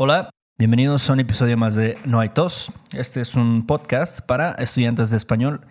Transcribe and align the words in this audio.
Hola, 0.00 0.30
bienvenidos 0.56 1.10
a 1.10 1.12
un 1.12 1.18
episodio 1.18 1.56
más 1.56 1.74
de 1.74 1.98
No 2.04 2.20
hay 2.20 2.28
tos. 2.28 2.70
Este 2.92 3.20
es 3.20 3.34
un 3.34 3.66
podcast 3.66 4.20
para 4.20 4.52
estudiantes 4.52 5.10
de 5.10 5.16
español 5.16 5.66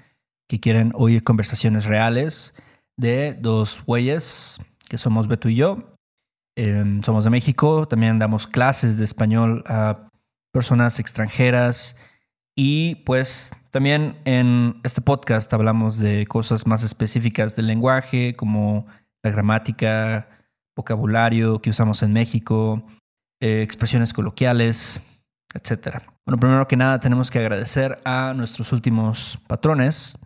que 0.49 0.59
quieren 0.59 0.91
oír 0.95 1.23
conversaciones 1.23 1.85
reales 1.85 2.53
de 2.97 3.35
dos 3.39 3.81
güeyes 3.85 4.59
que 4.89 4.97
somos 4.97 5.29
Beto 5.29 5.47
y 5.47 5.55
yo. 5.55 5.95
Eh, 6.57 6.99
somos 7.05 7.23
de 7.23 7.29
México, 7.29 7.87
también 7.87 8.19
damos 8.19 8.47
clases 8.47 8.97
de 8.97 9.05
español 9.05 9.63
a 9.65 10.09
personas 10.51 10.99
extranjeras 10.99 11.95
y 12.53 12.95
pues 13.05 13.53
también 13.71 14.19
en 14.25 14.81
este 14.83 14.99
podcast 14.99 15.53
hablamos 15.53 15.99
de 15.99 16.27
cosas 16.27 16.67
más 16.67 16.83
específicas 16.83 17.55
del 17.55 17.67
lenguaje 17.67 18.35
como 18.35 18.87
la 19.23 19.31
gramática, 19.31 20.27
vocabulario 20.75 21.61
que 21.61 21.69
usamos 21.69 22.03
en 22.03 22.11
México, 22.11 22.83
eh, 23.39 23.61
expresiones 23.61 24.13
coloquiales, 24.13 25.01
etc. 25.53 26.03
Bueno, 26.25 26.39
primero 26.39 26.67
que 26.67 26.75
nada 26.75 26.99
tenemos 26.99 27.31
que 27.31 27.39
agradecer 27.39 27.99
a 28.05 28.33
nuestros 28.35 28.71
últimos 28.71 29.39
patrones. 29.47 30.17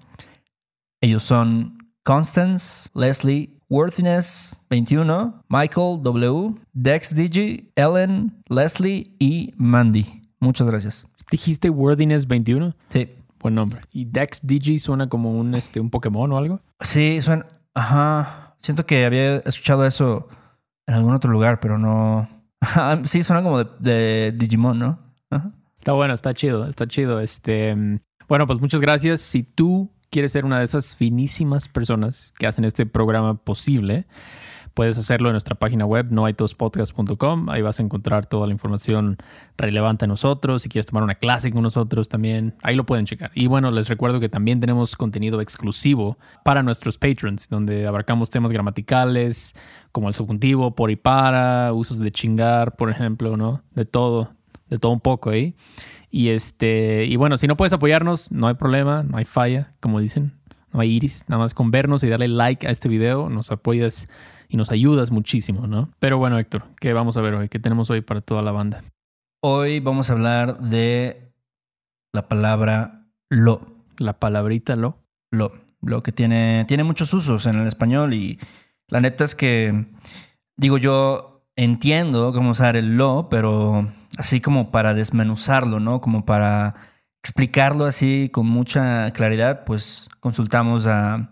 Ellos 1.02 1.24
son 1.24 1.78
Constance, 2.04 2.90
Leslie, 2.94 3.50
Worthiness 3.70 4.58
21, 4.70 5.44
Michael 5.48 6.02
W, 6.02 6.56
Dex 6.74 7.16
Digi, 7.16 7.72
Ellen, 7.76 8.44
Leslie 8.50 9.16
y 9.20 9.54
Mandy. 9.56 10.24
Muchas 10.40 10.68
gracias. 10.68 11.08
¿Dijiste 11.30 11.70
Worthiness 11.70 12.28
21? 12.28 12.76
Sí. 12.90 13.10
Buen 13.40 13.56
nombre. 13.56 13.82
¿Y 13.92 14.06
Dex 14.06 14.42
Digi 14.44 14.78
suena 14.78 15.10
como 15.10 15.32
un, 15.32 15.56
este, 15.56 15.80
un 15.80 15.90
Pokémon 15.90 16.32
o 16.32 16.38
algo? 16.38 16.60
Sí, 16.82 17.22
suena. 17.22 17.46
Ajá. 17.74 18.56
Siento 18.60 18.86
que 18.86 19.06
había 19.06 19.38
escuchado 19.38 19.86
eso 19.86 20.28
en 20.86 20.96
algún 20.96 21.16
otro 21.16 21.32
lugar, 21.32 21.60
pero 21.60 21.78
no. 21.78 22.28
sí, 23.06 23.24
suena 23.24 23.44
como 23.44 23.64
de, 23.64 24.34
Digimon, 24.36 24.80
¿no? 24.80 25.00
Está 25.78 25.94
bueno, 25.94 26.14
está 26.14 26.34
chido, 26.34 26.68
está 26.68 26.88
chido. 26.88 27.20
Este, 27.20 27.76
bueno, 28.28 28.46
pues 28.46 28.60
muchas 28.62 28.82
gracias. 28.82 29.22
Si 29.22 29.44
tú 29.44 29.92
quieres 30.12 30.32
ser 30.32 30.46
una 30.46 30.60
de 30.60 30.66
esas 30.66 30.96
finísimas 30.96 31.68
personas 31.68 32.34
que 32.38 32.46
hacen 32.46 32.66
este 32.66 32.86
programa 32.86 33.44
posible, 33.44 34.06
puedes 34.74 34.98
hacerlo 34.98 35.30
en 35.30 35.34
nuestra 35.34 35.56
página 35.56 35.86
web 35.86 36.08
noaitospodcast.com. 36.12 37.50
Ahí 37.50 37.62
vas 37.62 37.80
a 37.80 37.84
encontrar 37.84 38.26
toda 38.26 38.48
la 38.48 38.54
información 38.54 39.18
relevante 39.58 40.06
a 40.06 40.08
nosotros. 40.08 40.62
Si 40.62 40.70
quieres 40.70 40.86
tomar 40.86 41.04
una 41.04 41.16
clase 41.16 41.52
con 41.52 41.64
nosotros 41.64 42.10
también, 42.10 42.56
ahí 42.64 42.76
lo 42.76 42.86
pueden 42.86 43.06
checar. 43.06 43.32
Y 43.34 43.48
bueno, 43.48 43.72
les 43.72 43.90
recuerdo 43.90 44.20
que 44.20 44.30
también 44.30 44.60
tenemos 44.60 44.96
contenido 44.96 45.42
exclusivo 45.42 46.18
para 46.44 46.64
nuestros 46.64 46.98
patrons, 46.98 47.50
donde 47.50 47.88
abarcamos 47.88 48.30
temas 48.30 48.52
gramaticales 48.52 49.56
como 49.92 50.08
el 50.08 50.14
subjuntivo, 50.14 50.76
por 50.76 50.92
y 50.92 50.96
para, 50.96 51.74
usos 51.74 52.00
de 52.00 52.12
chingar, 52.12 52.76
por 52.76 52.90
ejemplo, 52.90 53.36
¿no? 53.38 53.62
De 53.76 53.86
todo, 53.86 54.32
de 54.70 54.78
todo 54.80 54.92
un 54.92 55.02
poco 55.02 55.30
ahí. 55.30 55.56
Y 56.10 56.30
este, 56.30 57.06
y 57.06 57.16
bueno, 57.16 57.38
si 57.38 57.48
no 57.48 57.56
puedes 57.56 57.74
apoyarnos, 57.74 58.32
no 58.32 58.48
hay 58.48 58.56
problema, 58.56 59.04
no 59.04 59.18
hay 59.18 59.26
falla, 59.26 59.72
como 59.80 60.00
dicen, 60.00 60.34
no 60.74 60.80
hay 60.80 60.92
iris, 60.92 61.26
nada 61.28 61.42
más 61.42 61.54
con 61.54 61.72
vernos 61.72 62.04
y 62.04 62.10
darle 62.10 62.28
like 62.28 62.68
a 62.68 62.72
este 62.72 62.90
video, 62.90 63.30
nos 63.30 63.52
apoyas 63.52 64.08
y 64.52 64.58
nos 64.58 64.70
ayudas 64.72 65.12
muchísimo, 65.12 65.66
¿no? 65.66 65.90
Pero 66.00 66.18
bueno, 66.18 66.38
Héctor, 66.38 66.66
¿qué 66.80 66.92
vamos 66.92 67.16
a 67.16 67.22
ver 67.22 67.36
hoy? 67.36 67.48
¿Qué 67.48 67.58
tenemos 67.58 67.90
hoy 67.90 68.02
para 68.02 68.20
toda 68.20 68.42
la 68.42 68.52
banda? 68.52 68.84
Hoy 69.42 69.80
vamos 69.80 70.10
a 70.10 70.14
hablar 70.14 70.60
de 70.60 71.32
la 72.12 72.28
palabra 72.28 73.08
lo. 73.30 73.62
La 73.98 74.20
palabrita 74.20 74.76
lo. 74.76 74.98
Lo. 75.32 75.54
Lo 75.82 76.04
que 76.04 76.12
tiene, 76.12 76.66
tiene 76.68 76.84
muchos 76.84 77.14
usos 77.14 77.46
en 77.46 77.60
el 77.60 77.68
español 77.68 78.14
y 78.14 78.40
la 78.90 79.00
neta 79.00 79.24
es 79.24 79.36
que, 79.36 79.86
digo 80.58 80.78
yo, 80.78 81.46
entiendo 81.56 82.34
cómo 82.34 82.52
usar 82.52 82.76
el 82.76 82.98
lo, 82.98 83.30
pero 83.30 83.90
así 84.18 84.42
como 84.42 84.70
para 84.70 84.94
desmenuzarlo, 84.94 85.80
¿no? 85.80 86.02
Como 86.02 86.26
para 86.26 86.76
explicarlo 87.24 87.86
así 87.86 88.30
con 88.34 88.48
mucha 88.48 89.10
claridad, 89.12 89.64
pues 89.64 90.10
consultamos 90.20 90.88
a 90.88 91.32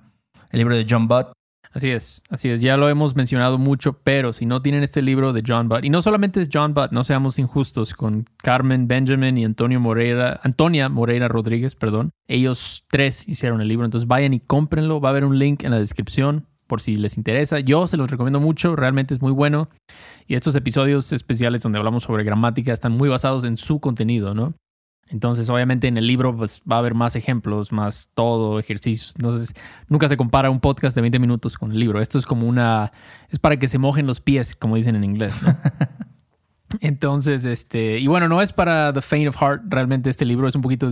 el 0.51 0.57
libro 0.57 0.75
de 0.75 0.85
John 0.89 1.09
Butt. 1.09 1.33
Así 1.71 1.89
es, 1.89 2.23
así 2.29 2.49
es. 2.49 2.61
Ya 2.61 2.77
lo 2.77 2.89
hemos 2.89 3.15
mencionado 3.15 3.59
mucho, 3.59 3.93
pero 4.03 4.33
si 4.33 4.45
no 4.45 4.61
tienen 4.61 4.81
este 4.81 5.03
libro 5.03 5.33
de 5.33 5.43
John 5.45 5.69
Butt, 5.69 5.85
y 5.85 5.89
no 5.89 6.01
solamente 6.01 6.41
es 6.41 6.49
John 6.51 6.73
Butt, 6.73 6.91
no 6.91 7.03
seamos 7.03 7.37
injustos 7.37 7.93
con 7.93 8.25
Carmen 8.37 8.87
Benjamin 8.87 9.37
y 9.37 9.45
Antonio 9.45 9.79
Moreira, 9.79 10.39
Antonia 10.43 10.89
Moreira 10.89 11.27
Rodríguez, 11.27 11.75
perdón. 11.75 12.11
Ellos 12.27 12.85
tres 12.89 13.27
hicieron 13.27 13.61
el 13.61 13.67
libro, 13.67 13.85
entonces 13.85 14.07
vayan 14.07 14.33
y 14.33 14.39
cómprenlo. 14.39 14.99
Va 14.99 15.09
a 15.09 15.11
haber 15.11 15.25
un 15.25 15.37
link 15.37 15.63
en 15.63 15.71
la 15.71 15.79
descripción 15.79 16.47
por 16.65 16.81
si 16.81 16.97
les 16.97 17.17
interesa. 17.17 17.59
Yo 17.59 17.87
se 17.87 17.97
los 17.97 18.09
recomiendo 18.09 18.39
mucho, 18.39 18.75
realmente 18.75 19.13
es 19.13 19.21
muy 19.21 19.31
bueno. 19.31 19.69
Y 20.27 20.35
estos 20.35 20.55
episodios 20.55 21.11
especiales 21.11 21.61
donde 21.61 21.79
hablamos 21.79 22.03
sobre 22.03 22.23
gramática 22.23 22.73
están 22.73 22.93
muy 22.93 23.09
basados 23.09 23.43
en 23.43 23.57
su 23.57 23.79
contenido, 23.79 24.33
¿no? 24.33 24.53
Entonces, 25.09 25.49
obviamente 25.49 25.87
en 25.87 25.97
el 25.97 26.05
libro 26.05 26.35
pues, 26.35 26.61
va 26.71 26.77
a 26.77 26.79
haber 26.79 26.93
más 26.93 27.15
ejemplos, 27.15 27.71
más 27.71 28.11
todo, 28.13 28.59
ejercicios. 28.59 29.13
Entonces, 29.15 29.53
nunca 29.87 30.07
se 30.07 30.17
compara 30.17 30.49
un 30.49 30.59
podcast 30.59 30.95
de 30.95 31.01
20 31.01 31.19
minutos 31.19 31.57
con 31.57 31.71
el 31.71 31.79
libro. 31.79 31.99
Esto 31.99 32.19
es 32.19 32.25
como 32.25 32.47
una... 32.47 32.91
es 33.29 33.39
para 33.39 33.57
que 33.57 33.67
se 33.67 33.79
mojen 33.79 34.05
los 34.05 34.19
pies, 34.21 34.55
como 34.55 34.75
dicen 34.75 34.95
en 34.95 35.03
inglés, 35.03 35.33
¿no? 35.41 35.55
Entonces, 36.81 37.43
este... 37.45 37.99
Y 37.99 38.07
bueno, 38.07 38.27
no 38.27 38.41
es 38.41 38.53
para 38.53 38.93
The 38.93 39.01
Faint 39.01 39.29
of 39.29 39.37
Heart. 39.37 39.63
Realmente 39.67 40.11
este 40.11 40.25
libro 40.25 40.47
es 40.47 40.55
un 40.55 40.61
poquito 40.61 40.91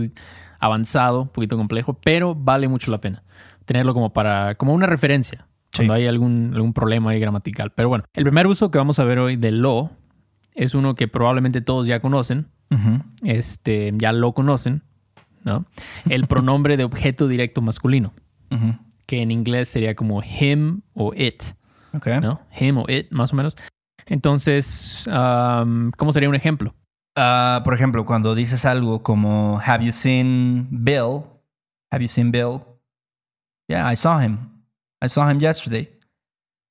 avanzado, 0.58 1.22
un 1.22 1.28
poquito 1.28 1.56
complejo, 1.56 1.94
pero 1.94 2.34
vale 2.34 2.66
mucho 2.66 2.90
la 2.90 3.00
pena 3.00 3.22
tenerlo 3.64 3.94
como 3.94 4.12
para... 4.12 4.56
como 4.56 4.72
una 4.72 4.86
referencia 4.86 5.46
cuando 5.76 5.94
hay 5.94 6.06
algún, 6.06 6.52
algún 6.54 6.72
problema 6.72 7.10
ahí 7.10 7.20
gramatical. 7.20 7.70
Pero 7.70 7.88
bueno, 7.88 8.04
el 8.14 8.24
primer 8.24 8.46
uso 8.48 8.70
que 8.70 8.78
vamos 8.78 8.98
a 8.98 9.04
ver 9.04 9.20
hoy 9.20 9.36
de 9.36 9.52
lo 9.52 9.90
es 10.54 10.74
uno 10.74 10.96
que 10.96 11.06
probablemente 11.06 11.60
todos 11.60 11.86
ya 11.86 12.00
conocen. 12.00 12.48
Este, 13.22 13.92
ya 13.96 14.12
lo 14.12 14.32
conocen, 14.32 14.82
¿no? 15.44 15.64
El 16.08 16.26
pronombre 16.28 16.76
de 16.76 16.84
objeto 16.84 17.28
directo 17.28 17.62
masculino, 17.62 18.12
que 19.06 19.22
en 19.22 19.30
inglés 19.30 19.68
sería 19.68 19.94
como 19.94 20.22
him 20.22 20.82
o 20.94 21.12
it. 21.14 21.42
Him 22.58 22.78
o 22.78 22.84
it, 22.88 23.10
más 23.10 23.32
o 23.32 23.36
menos. 23.36 23.56
Entonces, 24.06 25.06
um, 25.06 25.90
¿cómo 25.92 26.12
sería 26.12 26.28
un 26.28 26.34
ejemplo? 26.34 26.74
Ah, 27.16 27.62
por 27.64 27.74
ejemplo, 27.74 28.04
cuando 28.06 28.34
dices 28.34 28.64
algo 28.64 29.02
como 29.02 29.60
Have 29.64 29.84
you 29.84 29.92
seen 29.92 30.68
Bill? 30.70 31.24
Have 31.90 32.02
you 32.02 32.08
seen 32.08 32.30
Bill? 32.30 32.60
Yeah, 33.68 33.90
I 33.92 33.96
saw 33.96 34.20
him. 34.20 34.38
I 35.02 35.08
saw 35.08 35.28
him 35.28 35.40
yesterday. 35.40 35.98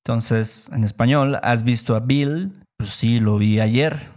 Entonces, 0.04 0.70
en 0.72 0.84
español, 0.84 1.38
¿has 1.42 1.62
visto 1.62 1.94
a 1.94 2.00
Bill? 2.00 2.62
Pues 2.76 2.90
sí, 2.90 3.20
lo 3.20 3.36
vi 3.38 3.60
ayer. 3.60 4.10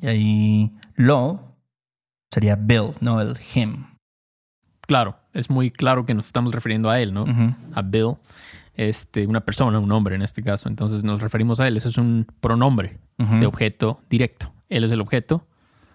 Y 0.00 0.06
ahí 0.06 0.72
lo 0.94 1.56
sería 2.30 2.56
Bill, 2.56 2.94
no 3.00 3.20
el 3.20 3.36
him. 3.54 3.86
Claro, 4.86 5.16
es 5.32 5.48
muy 5.50 5.70
claro 5.70 6.04
que 6.06 6.14
nos 6.14 6.26
estamos 6.26 6.52
refiriendo 6.52 6.90
a 6.90 7.00
él, 7.00 7.14
¿no? 7.14 7.24
A 7.74 7.82
Bill, 7.82 8.14
este, 8.74 9.26
una 9.26 9.40
persona, 9.42 9.78
un 9.78 9.92
hombre 9.92 10.16
en 10.16 10.22
este 10.22 10.42
caso. 10.42 10.68
Entonces 10.68 11.04
nos 11.04 11.20
referimos 11.22 11.60
a 11.60 11.68
él. 11.68 11.76
Eso 11.76 11.88
es 11.88 11.98
un 11.98 12.26
pronombre 12.40 12.98
de 13.18 13.46
objeto 13.46 14.00
directo. 14.10 14.52
Él 14.68 14.84
es 14.84 14.90
el 14.90 15.00
objeto 15.00 15.46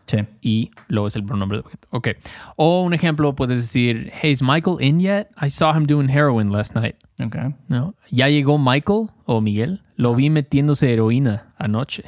Sí. 0.06 0.20
y 0.42 0.72
luego 0.88 1.08
es 1.10 1.16
el 1.18 1.26
pronombre 1.26 1.58
de 1.58 1.64
objeto. 1.66 1.88
Ok. 1.92 2.08
O 2.56 2.82
un 2.82 2.94
ejemplo, 2.94 3.36
puedes 3.36 3.58
decir, 3.58 4.10
Hey, 4.22 4.32
is 4.32 4.42
Michael 4.42 4.78
in 4.80 5.02
yet? 5.02 5.28
I 5.42 5.50
saw 5.50 5.76
him 5.76 5.84
doing 5.86 6.08
heroin 6.08 6.50
last 6.52 6.74
night. 6.76 6.96
Ok. 7.20 7.36
¿No? 7.68 7.94
¿Ya 8.10 8.30
llegó 8.30 8.58
Michael 8.58 9.10
o 9.26 9.42
Miguel? 9.42 9.84
Lo 9.98 10.16
vi 10.16 10.30
metiéndose 10.30 10.94
heroína 10.94 11.54
anoche. 11.58 12.06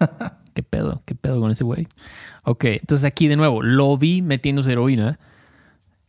¿Qué 0.80 0.84
pedo? 0.84 1.02
¿Qué 1.04 1.14
pedo 1.14 1.40
con 1.40 1.50
ese 1.50 1.64
güey? 1.64 1.86
Ok, 2.44 2.64
entonces 2.64 3.04
aquí 3.04 3.28
de 3.28 3.36
nuevo, 3.36 3.62
lo 3.62 3.96
vi 3.98 4.22
metiéndose 4.22 4.72
heroína. 4.72 5.18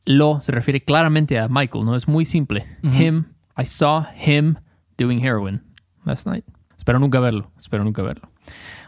Lo 0.06 0.42
se 0.42 0.52
refiere 0.52 0.82
claramente 0.84 1.38
a 1.40 1.48
Michael, 1.48 1.86
¿no? 1.86 1.96
Es 1.96 2.08
muy 2.08 2.26
simple. 2.26 2.66
Ujú. 2.84 2.96
Him, 2.96 3.26
I 3.58 3.66
saw 3.66 4.06
him 4.16 4.56
doing 4.98 5.24
heroin 5.24 5.62
last 6.06 6.26
night. 6.26 6.46
Espero 6.78 7.00
nunca 7.00 7.20
verlo, 7.20 7.52
espero 7.60 7.84
nunca 7.84 8.02
verlo. 8.02 8.30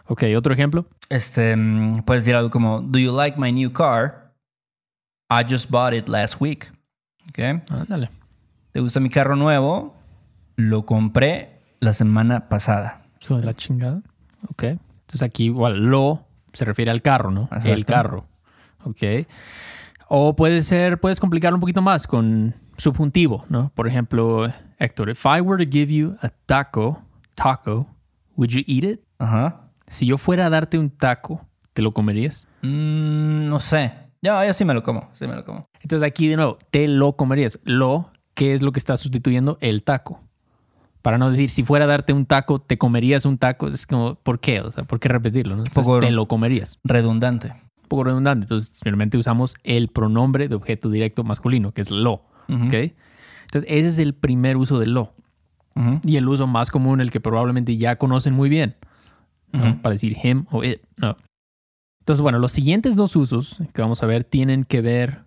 Ok, 0.08 0.24
otro 0.36 0.54
ejemplo. 0.54 0.88
Este, 1.10 1.56
mm, 1.56 2.04
puedes 2.04 2.24
decir 2.24 2.36
algo 2.36 2.50
como 2.50 2.81
Do 2.81 3.00
you 3.00 3.16
like 3.16 3.40
my 3.40 3.52
new 3.52 3.72
car? 3.72 4.34
I 5.30 5.44
just 5.48 5.69
bought 5.69 5.94
it 5.94 6.07
last 6.07 6.42
week. 6.42 6.72
Ok. 7.30 7.40
Ándale. 7.69 8.10
¿Te 8.72 8.80
gusta 8.80 9.00
mi 9.00 9.10
carro 9.10 9.36
nuevo? 9.36 9.96
Lo 10.56 10.86
compré 10.86 11.60
la 11.80 11.94
semana 11.94 12.50
pasada. 12.50 13.04
Hijo 13.22 13.38
de 13.38 13.46
la 13.46 13.54
chingada. 13.54 14.02
Ok. 14.50 14.63
Entonces 15.04 15.24
aquí 15.24 15.46
igual, 15.46 15.78
lo 15.78 16.26
se 16.54 16.66
refiere 16.66 16.92
al 16.92 17.02
carro, 17.02 17.32
¿no? 17.32 17.50
El 17.64 17.86
carro. 17.86 18.26
Ok. 18.84 19.28
O 20.08 20.36
puede 20.36 20.62
ser, 20.64 21.00
puedes 21.00 21.20
complicarlo 21.20 21.58
un 21.58 21.62
poquito 21.62 21.82
más 21.82 22.08
con 22.08 22.56
subjuntivo, 22.78 23.46
¿no? 23.50 23.72
Por 23.76 23.88
ejemplo, 23.88 24.52
Héctor, 24.80 25.10
if 25.10 25.26
I 25.26 25.42
were 25.42 25.64
to 25.64 25.70
give 25.70 25.92
you 25.94 26.16
a 26.22 26.30
taco, 26.46 27.02
taco, 27.36 27.88
would 28.36 28.50
you 28.50 28.62
eat 28.68 28.84
it? 28.84 29.02
Ajá. 29.20 29.72
Si 29.88 30.06
yo 30.06 30.18
fuera 30.18 30.46
a 30.46 30.50
darte 30.50 30.78
un 30.78 30.90
taco, 30.90 31.46
¿te 31.74 31.82
lo 31.82 31.94
comerías? 31.94 32.48
Mm, 32.62 33.48
no 33.48 33.60
sé. 33.60 33.94
Yo, 34.22 34.44
yo 34.44 34.54
sí 34.54 34.66
me 34.66 34.74
lo 34.74 34.84
como. 34.84 35.10
Sí 35.14 35.28
me 35.28 35.36
lo 35.36 35.44
como. 35.44 35.68
Entonces 35.82 36.08
aquí 36.08 36.28
de 36.28 36.36
nuevo, 36.36 36.58
te 36.72 36.88
lo 36.88 37.16
comerías. 37.16 37.60
Lo, 37.64 38.12
¿qué 38.34 38.54
es 38.54 38.62
lo 38.62 38.72
que 38.72 38.80
está 38.80 38.98
sustituyendo? 38.98 39.58
El 39.62 39.84
taco. 39.84 40.22
Para 41.04 41.20
no 41.20 41.30
decir, 41.30 41.52
si 41.52 41.64
fuera 41.64 41.86
a 41.86 41.88
darte 41.88 42.12
un 42.14 42.26
taco, 42.26 42.60
te 42.60 42.80
comerías 42.80 43.26
un 43.26 43.38
taco. 43.38 43.68
Es 43.68 43.86
como, 43.86 44.16
¿por 44.16 44.40
qué? 44.40 44.62
O 44.62 44.72
sea, 44.72 44.86
¿por 44.86 45.00
qué 45.00 45.10
repetirlo? 45.10 45.56
¿no? 45.56 45.64
Entonces, 45.66 45.84
Poco- 45.86 46.00
te 46.00 46.10
lo 46.10 46.28
comerías. 46.28 46.80
Redundante. 46.84 47.50
Un 47.50 47.88
poco 47.90 48.06
redundante. 48.06 48.46
Entonces, 48.46 48.70
simplemente 48.70 49.18
usamos 49.20 49.54
el 49.64 49.90
pronombre 49.90 50.48
de 50.48 50.56
objeto 50.56 50.90
directo 50.90 51.24
masculino, 51.24 51.72
que 51.74 51.82
es 51.82 51.92
lo. 51.92 52.24
¿Ok? 52.50 52.74
Entonces, 52.74 53.66
ese 53.68 53.90
es 53.90 54.00
el 54.00 54.16
primer 54.16 54.58
uso 54.58 54.80
del 54.80 54.94
lo. 54.94 55.14
Y 56.04 56.16
el 56.18 56.28
uso 56.28 56.48
más 56.48 56.70
común, 56.72 57.02
el 57.02 57.12
que 57.12 57.20
probablemente 57.20 57.76
ya 57.78 57.98
conocen 57.98 58.34
muy 58.34 58.48
bien. 58.50 58.76
Para 59.52 59.94
decir 59.94 60.16
him 60.24 60.46
o 60.52 60.64
it. 60.64 60.82
No. 60.98 61.18
Entonces, 62.00 62.22
bueno, 62.22 62.40
los 62.40 62.52
siguientes 62.54 62.96
dos 62.96 63.16
usos 63.16 63.60
que 63.74 63.82
vamos 63.82 64.02
a 64.04 64.06
ver 64.06 64.24
tienen 64.24 64.64
que 64.64 64.82
ver 64.82 65.23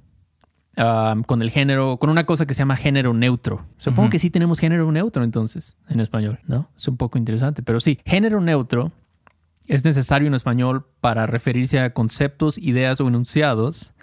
con 1.26 1.40
el 1.43 1.50
género, 1.50 1.96
con 1.96 2.11
una 2.11 2.25
cosa 2.26 2.44
que 2.46 2.52
se 2.55 2.58
llama 2.58 2.76
género 2.76 3.14
neutro. 3.14 3.64
Supongo 3.78 4.11
que 4.11 4.19
sí 4.19 4.31
tenemos 4.31 4.58
género 4.58 4.90
neutro 4.93 5.25
entonces 5.25 5.76
en 5.88 6.00
español, 6.00 6.38
¿no? 6.46 6.69
Es 6.76 6.87
un 6.87 6.96
poco 6.99 7.17
interesante, 7.19 7.62
pero 7.62 7.81
sí, 7.81 7.99
género 8.05 8.40
neutro 8.40 8.93
es 9.67 9.84
necesario 9.84 10.28
en 10.28 10.34
español 10.34 10.87
para 11.00 11.26
referirse 11.26 11.81
a 11.81 11.93
conceptos, 11.94 12.58
ideas 12.58 13.00
o 13.00 13.08
enunciados 13.08 13.94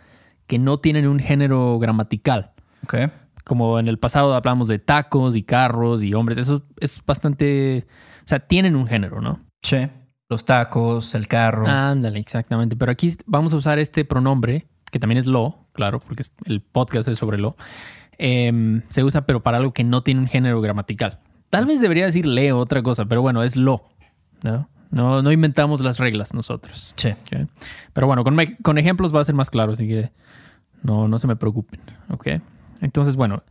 que 0.48 0.58
no 0.60 0.80
tienen 0.80 1.08
un 1.08 1.20
género 1.20 1.78
gramatical 1.80 2.52
Ok. 2.84 2.96
como 3.46 3.80
en 3.80 3.88
el 3.88 3.98
pasado 4.00 4.34
hablamos 4.34 4.68
de 4.68 4.80
tacos 4.80 5.36
y 5.36 5.44
carros 5.44 6.02
y 6.04 6.14
hombres, 6.16 6.38
eso 6.38 6.64
es 6.80 7.02
bastante, 7.06 7.86
o 8.26 8.28
sea, 8.28 8.40
tienen 8.40 8.76
un 8.76 8.88
género, 8.88 9.22
¿no? 9.22 9.40
Sí. 9.62 9.88
Los 10.30 10.44
tacos, 10.46 11.14
el 11.14 11.28
carro. 11.28 11.68
Ándale, 11.68 12.20
exactamente. 12.20 12.76
Pero 12.76 12.92
aquí 12.92 13.16
vamos 13.28 13.54
a 13.54 13.58
usar 13.58 13.78
este 13.78 14.04
pronombre, 14.04 14.66
que 14.94 15.00
también 15.00 15.18
es 15.18 15.26
lo, 15.26 15.58
claro, 15.74 16.00
porque 16.00 16.24
el 16.46 16.62
podcast 16.62 17.08
es 17.08 17.18
sobre 17.18 17.40
lo. 17.40 17.58
Em, 18.20 18.84
se 18.90 19.04
usa, 19.04 19.26
pero 19.26 19.42
para 19.42 19.58
algo 19.58 19.74
que 19.74 19.84
no 19.84 20.04
tiene 20.04 20.22
un 20.22 20.28
género 20.28 20.62
gramatical. 20.62 21.20
Tal 21.50 21.66
vez 21.66 21.82
debería 21.82 22.06
decir 22.06 22.28
le 22.28 22.52
o 22.52 22.60
otra 22.60 22.84
cosa, 22.84 23.06
pero 23.06 23.24
bueno, 23.24 23.42
es 23.42 23.56
lo. 23.56 23.90
¿no? 24.44 24.70
No, 24.92 25.24
no 25.24 25.32
inventamos 25.32 25.82
las 25.82 25.98
reglas 25.98 26.36
nosotros. 26.36 26.94
Sí. 26.96 27.10
Pero 27.94 28.06
bueno, 28.06 28.24
con, 28.24 28.38
con 28.62 28.78
ejemplos 28.78 29.14
va 29.14 29.22
a 29.22 29.24
ser 29.24 29.34
más 29.34 29.50
claro, 29.50 29.72
así 29.72 29.88
que 29.88 30.12
no, 30.84 31.08
no 31.08 31.18
se 31.18 31.26
me 31.26 31.36
preocupen. 31.36 31.82
¿ok? 32.10 32.28
Entonces, 32.82 33.16
bueno, 33.16 33.42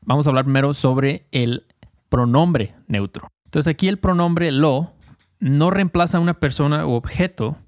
vamos 0.00 0.26
a 0.26 0.30
hablar 0.30 0.46
primero 0.46 0.72
sobre 0.72 1.26
el 1.32 1.66
pronombre 2.08 2.74
neutro. 2.86 3.28
Entonces, 3.44 3.70
aquí 3.70 3.88
el 3.88 3.98
pronombre 3.98 4.50
lo 4.52 4.94
no 5.38 5.68
reemplaza 5.68 6.16
a 6.16 6.20
una 6.20 6.40
persona 6.40 6.86
o 6.86 6.94
objeto 6.94 7.58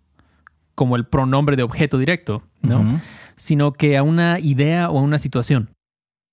como 0.74 0.96
el 0.96 1.04
pronombre 1.04 1.56
de 1.56 1.62
objeto 1.62 1.98
directo, 1.98 2.42
¿no? 2.62 3.00
Sino 3.36 3.72
que 3.72 3.96
a 3.96 4.02
una 4.02 4.38
idea 4.38 4.90
o 4.90 4.98
a 4.98 5.02
una 5.02 5.18
situación. 5.18 5.70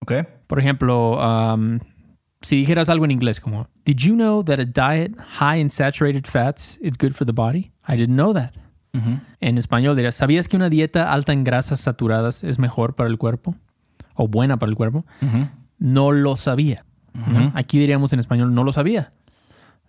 Ok. 0.01 0.13
Por 0.47 0.59
ejemplo, 0.59 1.18
um, 1.19 1.79
si 2.41 2.56
dijeras 2.56 2.89
algo 2.89 3.06
en 3.06 3.12
inglés 3.12 3.39
como, 3.39 3.68
Did 3.85 3.97
you 3.97 4.15
know 4.15 4.44
that 4.44 4.59
a 4.59 4.65
diet 4.65 5.15
high 5.39 5.59
in 5.59 5.69
saturated 5.69 6.25
fats 6.25 6.77
is 6.81 6.97
good 6.97 7.13
for 7.13 7.25
the 7.25 7.33
body? 7.33 7.71
I 7.88 7.95
didn't 7.95 8.15
know 8.15 8.33
that. 8.33 8.53
En 9.39 9.59
español 9.59 9.95
dirías, 9.95 10.15
¿sabías 10.15 10.47
que 10.47 10.56
una 10.56 10.69
dieta 10.69 11.13
alta 11.13 11.31
en 11.31 11.44
grasas 11.44 11.79
saturadas 11.81 12.44
es 12.44 12.57
mejor 12.57 12.95
para 12.95 13.09
el 13.09 13.19
cuerpo? 13.19 13.56
¿O 14.15 14.27
buena 14.27 14.57
para 14.57 14.71
el 14.71 14.75
cuerpo? 14.75 15.06
No 15.77 16.12
lo 16.12 16.35
sabía. 16.35 16.83
Aquí 17.53 17.77
diríamos 17.77 18.12
en 18.13 18.19
español, 18.19 18.53
no 18.56 18.63
lo 18.63 18.73
sabía. 18.73 19.13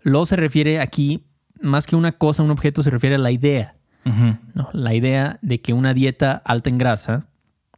Lo 0.02 0.26
se 0.26 0.37
refiere 0.37 0.79
aquí, 0.81 1.25
más 1.61 1.87
que 1.87 1.96
una 1.96 2.12
cosa, 2.12 2.43
un 2.43 2.50
objeto, 2.50 2.82
se 2.82 2.91
refiere 2.91 3.17
a 3.17 3.19
la 3.19 3.31
idea. 3.31 3.76
¿No? 4.55 4.69
La 4.72 4.94
idea 4.94 5.38
de 5.43 5.60
que 5.60 5.72
una 5.72 5.94
dieta 5.94 6.43
alta 6.44 6.70
en 6.70 6.78
grasa, 6.78 7.26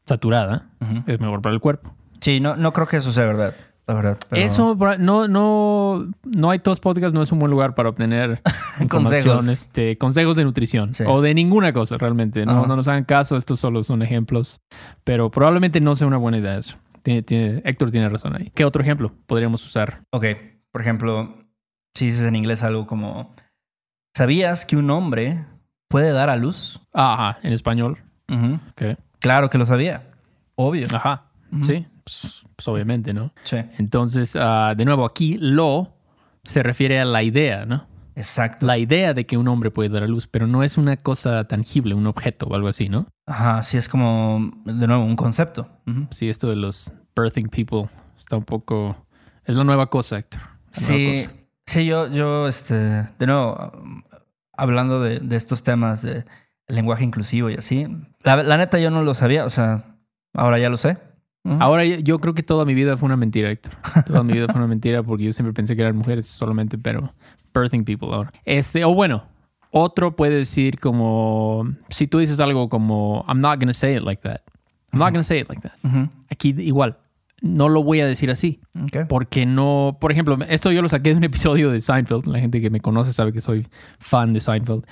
saturada, 0.06 0.68
Ujú. 0.80 1.02
es 1.06 1.20
mejor 1.20 1.42
para 1.42 1.54
el 1.54 1.60
cuerpo. 1.60 1.94
Sí, 2.20 2.40
no, 2.40 2.56
no 2.56 2.72
creo 2.72 2.86
que 2.86 2.96
eso 2.98 3.12
sea 3.12 3.24
verdad. 3.24 3.54
La 3.86 3.94
verdad. 3.94 4.18
pero- 4.28 4.42
Eso, 4.42 4.76
no, 5.00 5.26
no, 5.26 6.06
no 6.24 6.50
hay 6.50 6.60
todos 6.60 6.78
podcasts, 6.78 7.12
no 7.12 7.22
es 7.22 7.32
un 7.32 7.40
buen 7.40 7.50
lugar 7.50 7.74
para 7.74 7.88
obtener 7.88 8.40
Consejos. 8.88 9.48
este, 9.48 9.98
consejos 9.98 10.36
de 10.36 10.44
nutrición 10.44 10.94
Sí. 10.94 11.02
o 11.08 11.20
de 11.20 11.34
ninguna 11.34 11.72
cosa 11.72 11.96
realmente. 11.98 12.46
No, 12.46 12.66
no 12.66 12.76
nos 12.76 12.86
hagan 12.86 13.02
caso, 13.04 13.36
estos 13.36 13.58
solo 13.58 13.82
son 13.82 14.02
ejemplos, 14.02 14.60
pero 15.02 15.30
probablemente 15.32 15.80
no 15.80 15.96
sea 15.96 16.06
una 16.06 16.18
buena 16.18 16.38
idea 16.38 16.56
eso. 16.56 16.76
Tiene- 17.02 17.22
tiene- 17.22 17.62
Héctor 17.64 17.90
tiene 17.90 18.08
razón 18.08 18.36
ahí. 18.36 18.52
¿Qué 18.54 18.64
otro 18.64 18.80
ejemplo 18.82 19.12
podríamos 19.26 19.64
usar? 19.66 20.02
Ok. 20.12 20.24
Por 20.70 20.82
ejemplo, 20.82 21.34
si 21.96 22.06
dices 22.06 22.24
en 22.26 22.36
inglés 22.36 22.62
algo 22.62 22.86
como... 22.86 23.34
¿Sabías 24.16 24.64
que 24.66 24.76
un 24.76 24.90
hombre 24.90 25.44
puede 25.90 26.12
dar 26.12 26.30
a 26.30 26.36
luz? 26.36 26.80
Ajá, 26.94 27.38
en 27.42 27.52
español. 27.52 27.98
Ok. 28.28 28.96
Claro 29.18 29.50
que 29.50 29.58
lo 29.58 29.66
sabía. 29.66 30.04
Obvio. 30.54 30.86
Ajá, 30.94 31.24
sí, 31.62 31.86
pues, 32.04 32.44
pues 32.54 32.68
obviamente, 32.68 33.12
¿no? 33.12 33.32
Sí. 33.42 33.56
Entonces, 33.78 34.36
ah, 34.40 34.74
de 34.76 34.84
nuevo, 34.84 35.04
aquí 35.04 35.36
lo 35.40 35.96
se 36.44 36.62
refiere 36.62 37.00
a 37.00 37.04
la 37.04 37.22
idea, 37.24 37.66
¿no? 37.66 37.86
Exacto. 38.14 38.66
La 38.66 38.78
idea 38.78 39.14
de 39.14 39.26
que 39.26 39.36
un 39.36 39.48
hombre 39.48 39.70
puede 39.70 39.88
dar 39.88 40.02
a 40.04 40.06
luz, 40.06 40.26
pero 40.28 40.46
no 40.46 40.62
es 40.62 40.78
una 40.78 40.96
cosa 40.98 41.44
tangible, 41.48 41.94
un 41.94 42.06
objeto 42.06 42.46
o 42.46 42.54
algo 42.54 42.68
así, 42.68 42.88
¿no? 42.88 43.06
Ajá, 43.26 43.62
sí 43.62 43.76
es 43.76 43.88
como, 43.88 44.52
de 44.64 44.86
nuevo, 44.86 45.04
un 45.04 45.16
concepto. 45.16 45.68
Sí, 46.10 46.28
esto 46.28 46.46
de 46.48 46.56
los 46.56 46.92
birthing 47.16 47.48
people 47.48 47.88
está 48.16 48.36
un 48.36 48.44
poco... 48.44 49.06
Es 49.44 49.56
la 49.56 49.64
nueva 49.64 49.88
cosa, 49.88 50.18
Héctor. 50.18 50.40
La 50.40 50.48
nueva 50.48 50.60
Sí, 50.72 51.24
cosa. 51.24 51.36
sí, 51.66 51.86
yo, 51.86 52.06
yo, 52.08 52.46
este, 52.46 52.74
de 52.74 53.26
nuevo, 53.26 53.72
hablando 54.60 55.00
de, 55.02 55.18
de 55.20 55.36
estos 55.36 55.62
temas 55.62 56.02
de 56.02 56.24
lenguaje 56.68 57.04
inclusivo 57.04 57.50
y 57.50 57.54
así, 57.54 57.86
la, 58.22 58.42
la 58.42 58.56
neta 58.56 58.78
yo 58.78 58.90
no 58.90 59.02
lo 59.02 59.14
sabía, 59.14 59.44
o 59.44 59.50
sea, 59.50 59.96
ahora 60.34 60.58
ya 60.58 60.68
lo 60.70 60.76
sé. 60.76 60.98
Ahora 61.58 61.84
yo- 61.86 62.18
creo 62.20 62.34
que 62.34 62.42
toda 62.42 62.64
mi 62.66 62.74
vida 62.74 62.96
fue 62.98 63.06
una 63.06 63.16
mentira, 63.16 63.50
Héctor. 63.50 63.72
Toda 64.06 64.22
mi 64.22 64.34
vida 64.34 64.46
fue 64.46 64.56
una 64.56 64.66
mentira 64.74 65.02
porque 65.02 65.24
yo 65.24 65.32
siempre 65.32 65.54
pensé 65.54 65.74
que 65.74 65.80
eran 65.82 65.96
mujeres 65.96 66.26
solamente, 66.26 66.76
pero 66.76 67.14
birthing 67.54 67.82
people 67.84 68.08
ahora. 68.12 68.30
Este, 68.44 68.84
o 68.84 68.92
bueno, 68.94 69.24
otro 69.70 70.14
puede 70.14 70.34
decir 70.36 70.78
como, 70.78 71.66
si 71.88 72.06
tú 72.06 72.18
dices 72.18 72.40
algo 72.40 72.68
como, 72.68 73.24
I'm 73.26 73.40
not 73.40 73.58
gonna 73.58 73.72
say 73.72 73.96
it 73.96 74.02
like 74.02 74.20
that. 74.22 74.42
I'm 74.92 74.98
not 74.98 75.12
gonna 75.12 75.24
say 75.24 75.40
it 75.40 75.48
like 75.48 75.62
that. 75.62 75.72
Ujú. 75.82 76.08
Aquí 76.30 76.50
igual, 76.58 76.98
no 77.40 77.68
lo 77.68 77.82
voy 77.82 78.00
a 78.00 78.06
decir 78.06 78.30
así. 78.30 78.60
Porque 79.08 79.46
no, 79.46 79.98
por 80.00 80.12
ejemplo, 80.12 80.38
esto 80.48 80.70
yo 80.72 80.82
lo 80.82 80.88
saqué 80.88 81.10
de 81.10 81.16
un 81.16 81.24
episodio 81.24 81.70
de 81.70 81.80
Seinfeld. 81.80 82.26
La 82.26 82.38
gente 82.38 82.60
que 82.60 82.70
me 82.70 82.80
conoce 82.80 83.12
sabe 83.12 83.32
que 83.32 83.40
soy 83.40 83.66
fan 83.98 84.32
de 84.32 84.40
Seinfeld. 84.40 84.84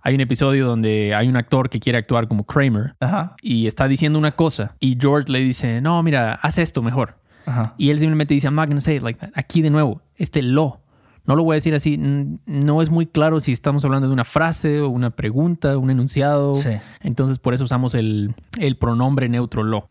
Hay 0.00 0.14
un 0.14 0.20
episodio 0.20 0.66
donde 0.66 1.14
hay 1.14 1.28
un 1.28 1.36
actor 1.36 1.68
que 1.68 1.80
quiere 1.80 1.98
actuar 1.98 2.28
como 2.28 2.44
Kramer 2.44 2.94
Ajá, 3.00 3.34
y 3.42 3.66
está 3.66 3.88
diciendo 3.88 4.18
una 4.18 4.30
cosa 4.30 4.76
y 4.78 4.96
George 4.98 5.30
le 5.30 5.40
dice, 5.40 5.80
no, 5.80 6.00
mira, 6.04 6.34
haz 6.34 6.58
esto 6.58 6.82
mejor. 6.82 7.16
ajá. 7.46 7.74
Y 7.78 7.90
él 7.90 7.98
simplemente 7.98 8.32
dice, 8.32 8.46
I'm 8.46 8.54
not 8.54 8.68
gonna 8.68 8.80
say 8.80 8.96
it 8.96 9.02
like 9.02 9.18
that. 9.18 9.30
Aquí 9.34 9.60
de 9.60 9.70
nuevo, 9.70 10.00
este 10.16 10.40
lo. 10.42 10.80
No 11.28 11.36
lo 11.36 11.44
voy 11.44 11.54
a 11.54 11.56
decir 11.56 11.74
así. 11.74 11.98
No 12.46 12.80
es 12.80 12.90
muy 12.90 13.06
claro 13.06 13.38
si 13.38 13.52
estamos 13.52 13.84
hablando 13.84 14.08
de 14.08 14.14
una 14.14 14.24
frase 14.24 14.80
o 14.80 14.88
una 14.88 15.10
pregunta, 15.10 15.76
un 15.76 15.90
enunciado. 15.90 16.54
Sí. 16.54 16.70
Entonces, 17.00 17.38
por 17.38 17.52
eso 17.52 17.64
usamos 17.64 17.94
el, 17.94 18.34
el 18.58 18.76
pronombre 18.76 19.28
neutro 19.28 19.62
lo. 19.62 19.90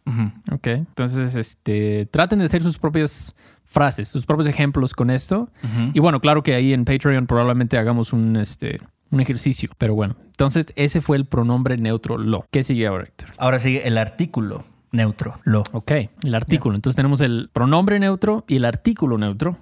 Ok. 0.52 0.68
Entonces, 0.68 1.36
este, 1.36 2.08
traten 2.08 2.40
de 2.40 2.46
hacer 2.46 2.64
sus 2.64 2.80
propias 2.80 3.36
frases, 3.66 4.08
sus 4.08 4.26
propios 4.26 4.48
ejemplos 4.48 4.94
con 4.94 5.12
esto. 5.12 5.50
Y 5.94 6.00
bueno, 6.00 6.20
claro 6.22 6.42
que 6.42 6.56
ahí 6.56 6.74
en 6.74 6.86
Patreon 6.86 7.28
probablemente 7.28 7.78
hagamos 7.78 8.14
un, 8.14 8.36
este, 8.36 8.80
un 9.12 9.22
ejercicio. 9.22 9.70
Pero 9.78 9.94
bueno, 9.94 10.16
entonces 10.26 10.66
ese 10.76 11.02
fue 11.02 11.18
el 11.18 11.26
pronombre 11.26 11.78
neutro 11.78 12.18
lo. 12.18 12.48
¿Qué 12.50 12.64
sigue 12.64 12.88
ahora, 12.88 13.04
Héctor? 13.04 13.30
Ahora 13.38 13.60
sigue 13.60 13.88
el 13.88 14.00
artículo 14.00 14.66
neutro, 14.92 15.40
lo. 15.44 15.64
Ok, 15.72 15.92
el 16.24 16.34
artículo. 16.34 16.76
Entonces 16.76 16.96
tenemos 16.96 17.22
el 17.22 17.52
pronombre 17.54 18.00
neutro 18.00 18.44
y 18.48 18.56
el 18.56 18.66
artículo 18.66 19.20
neutro. 19.20 19.58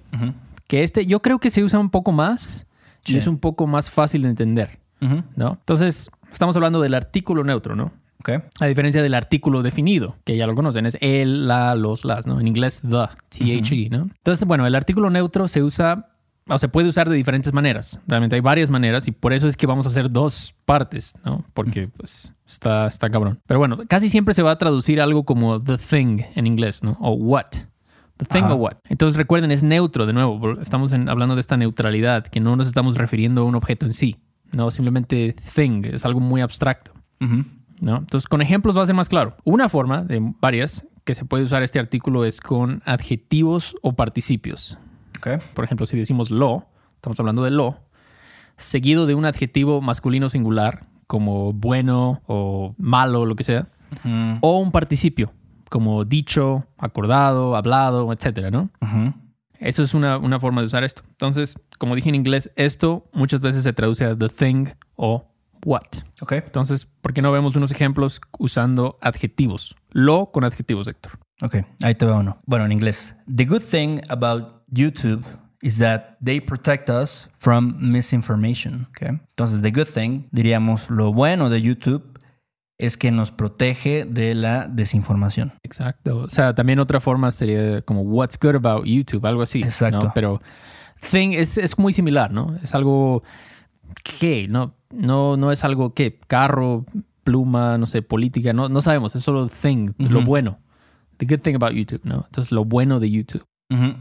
Que 0.66 0.82
este 0.82 1.06
yo 1.06 1.20
creo 1.20 1.38
que 1.38 1.50
se 1.50 1.62
usa 1.62 1.78
un 1.78 1.90
poco 1.90 2.12
más 2.12 2.66
y 3.06 3.16
es 3.16 3.26
un 3.26 3.38
poco 3.38 3.66
más 3.66 3.90
fácil 3.90 4.22
de 4.22 4.30
entender. 4.30 4.78
¿no? 5.00 5.58
Entonces, 5.60 6.10
estamos 6.32 6.56
hablando 6.56 6.80
del 6.80 6.94
artículo 6.94 7.44
neutro, 7.44 7.76
¿no? 7.76 7.92
Ok. 8.20 8.30
A 8.60 8.66
diferencia 8.66 9.02
del 9.02 9.14
artículo 9.14 9.62
definido, 9.62 10.16
que 10.24 10.36
ya 10.36 10.46
lo 10.46 10.54
conocen, 10.54 10.86
es 10.86 10.96
el, 11.00 11.46
la, 11.46 11.74
los, 11.74 12.04
las, 12.04 12.26
¿no? 12.26 12.40
En 12.40 12.48
inglés, 12.48 12.80
the, 12.82 13.06
T-H-E, 13.28 13.90
¿no? 13.90 14.08
Entonces, 14.16 14.44
bueno, 14.46 14.66
el 14.66 14.74
artículo 14.74 15.10
neutro 15.10 15.46
se 15.46 15.62
usa, 15.62 16.08
o 16.48 16.58
se 16.58 16.68
puede 16.68 16.88
usar 16.88 17.08
de 17.08 17.14
diferentes 17.14 17.52
maneras. 17.52 18.00
Realmente 18.06 18.34
hay 18.36 18.40
varias 18.40 18.70
maneras 18.70 19.06
y 19.06 19.12
por 19.12 19.32
eso 19.32 19.46
es 19.46 19.56
que 19.56 19.66
vamos 19.66 19.86
a 19.86 19.90
hacer 19.90 20.10
dos 20.10 20.54
partes, 20.64 21.14
¿no? 21.24 21.44
Porque, 21.54 21.88
pues, 21.88 22.34
está, 22.48 22.86
está 22.86 23.10
cabrón. 23.10 23.40
Pero 23.46 23.60
bueno, 23.60 23.78
casi 23.86 24.08
siempre 24.08 24.34
se 24.34 24.42
va 24.42 24.52
a 24.52 24.58
traducir 24.58 25.00
algo 25.00 25.24
como 25.24 25.62
the 25.62 25.76
thing 25.76 26.22
en 26.34 26.46
inglés, 26.46 26.82
¿no? 26.82 26.96
O 27.00 27.12
what. 27.12 27.46
The 28.18 28.24
thing 28.26 28.44
Ajá. 28.44 28.54
what. 28.54 28.74
Entonces 28.88 29.16
recuerden, 29.16 29.50
es 29.50 29.62
neutro 29.62 30.06
de 30.06 30.12
nuevo. 30.12 30.58
Estamos 30.60 30.92
en- 30.92 31.08
hablando 31.08 31.34
de 31.34 31.40
esta 31.40 31.56
neutralidad, 31.56 32.26
que 32.26 32.40
no 32.40 32.56
nos 32.56 32.66
estamos 32.66 32.96
refiriendo 32.96 33.42
a 33.42 33.44
un 33.44 33.54
objeto 33.54 33.84
en 33.86 33.94
sí. 33.94 34.16
No, 34.52 34.70
simplemente 34.70 35.34
thing, 35.54 35.84
es 35.84 36.04
algo 36.04 36.20
muy 36.20 36.40
abstracto. 36.40 36.92
¿no? 37.80 37.96
Entonces, 37.98 38.26
con 38.28 38.40
ejemplos 38.40 38.76
va 38.76 38.82
a 38.82 38.86
ser 38.86 38.94
más 38.94 39.08
claro. 39.08 39.36
Una 39.44 39.68
forma 39.68 40.02
de 40.04 40.20
varias 40.40 40.86
que 41.04 41.14
se 41.14 41.24
puede 41.24 41.44
usar 41.44 41.62
este 41.62 41.78
artículo 41.78 42.24
es 42.24 42.40
con 42.40 42.82
adjetivos 42.86 43.74
o 43.82 43.92
participios. 43.94 44.78
Ok. 45.18 45.42
Por 45.54 45.64
ejemplo, 45.64 45.84
si 45.86 45.96
decimos 45.96 46.30
lo, 46.30 46.66
estamos 46.94 47.18
hablando 47.20 47.42
de 47.42 47.50
lo, 47.50 47.78
seguido 48.56 49.06
de 49.06 49.14
un 49.14 49.24
adjetivo 49.26 49.80
masculino 49.82 50.28
singular, 50.28 50.80
como 51.06 51.52
bueno 51.52 52.22
o 52.26 52.74
malo, 52.78 53.26
lo 53.26 53.36
que 53.36 53.44
sea, 53.44 53.68
o 54.40 54.58
un 54.58 54.72
participio, 54.72 55.32
como 55.70 56.04
dicho, 56.04 56.66
acordado, 56.78 57.56
hablado, 57.56 58.12
etcétera, 58.12 58.50
¿no? 58.50 58.70
Eso 59.58 59.82
es 59.82 59.94
una, 59.94 60.18
una 60.18 60.38
forma 60.38 60.60
de 60.60 60.66
usar 60.66 60.84
esto. 60.84 61.02
Entonces, 61.08 61.56
como 61.78 61.94
dije 61.94 62.08
en 62.08 62.14
inglés, 62.14 62.50
esto 62.56 63.08
muchas 63.12 63.40
veces 63.40 63.62
se 63.62 63.72
traduce 63.72 64.04
a 64.04 64.16
the 64.16 64.28
thing 64.28 64.66
o 64.96 65.32
what. 65.64 65.82
Ok. 66.20 66.32
Entonces, 66.32 66.86
¿por 66.86 67.12
qué 67.12 67.22
no 67.22 67.32
vemos 67.32 67.56
unos 67.56 67.70
ejemplos 67.70 68.20
usando 68.38 68.98
adjetivos? 69.00 69.74
Lo 69.90 70.30
con 70.30 70.44
adjetivos, 70.44 70.88
Héctor. 70.88 71.18
Ok, 71.42 71.56
ahí 71.82 71.94
te 71.94 72.06
va 72.06 72.16
uno. 72.18 72.38
Bueno, 72.46 72.64
en 72.64 72.72
inglés. 72.72 73.14
The 73.34 73.44
good 73.44 73.62
thing 73.62 74.00
about 74.08 74.62
YouTube 74.70 75.24
is 75.60 75.78
that 75.78 76.16
they 76.24 76.40
protect 76.40 76.88
us 76.88 77.28
from 77.38 77.76
misinformation. 77.78 78.88
Okay? 78.90 79.18
Entonces, 79.30 79.60
the 79.62 79.70
good 79.70 79.88
thing, 79.88 80.28
diríamos, 80.30 80.88
lo 80.88 81.12
bueno 81.12 81.50
de 81.50 81.60
YouTube 81.60 82.15
es 82.78 82.96
que 82.96 83.10
nos 83.10 83.30
protege 83.30 84.04
de 84.04 84.34
la 84.34 84.66
desinformación. 84.68 85.54
Exacto. 85.62 86.18
O 86.18 86.30
sea, 86.30 86.54
también 86.54 86.78
otra 86.78 87.00
forma 87.00 87.32
sería 87.32 87.82
como 87.82 88.02
what's 88.02 88.38
good 88.38 88.56
about 88.56 88.84
YouTube, 88.84 89.24
algo 89.26 89.42
así. 89.42 89.60
¿no? 89.60 89.66
Exacto. 89.66 90.12
Pero 90.14 90.40
thing 91.10 91.30
es, 91.32 91.58
es 91.58 91.78
muy 91.78 91.92
similar, 91.92 92.32
¿no? 92.32 92.56
Es 92.62 92.74
algo 92.74 93.22
que, 94.02 94.48
¿no? 94.48 94.74
No, 94.90 95.36
no 95.36 95.52
es 95.52 95.64
algo 95.64 95.94
que, 95.94 96.18
carro, 96.26 96.84
pluma, 97.24 97.76
no 97.78 97.86
sé, 97.86 98.02
política, 98.02 98.52
no, 98.52 98.68
no 98.68 98.80
sabemos, 98.80 99.16
es 99.16 99.24
solo 99.24 99.48
thing, 99.48 99.92
lo 99.98 100.22
bueno. 100.22 100.60
The 101.16 101.26
good 101.26 101.40
thing 101.40 101.54
about 101.54 101.72
YouTube, 101.72 102.02
¿no? 102.04 102.24
Entonces, 102.26 102.52
lo 102.52 102.64
bueno 102.64 103.00
de 103.00 103.10
YouTube. 103.10 103.44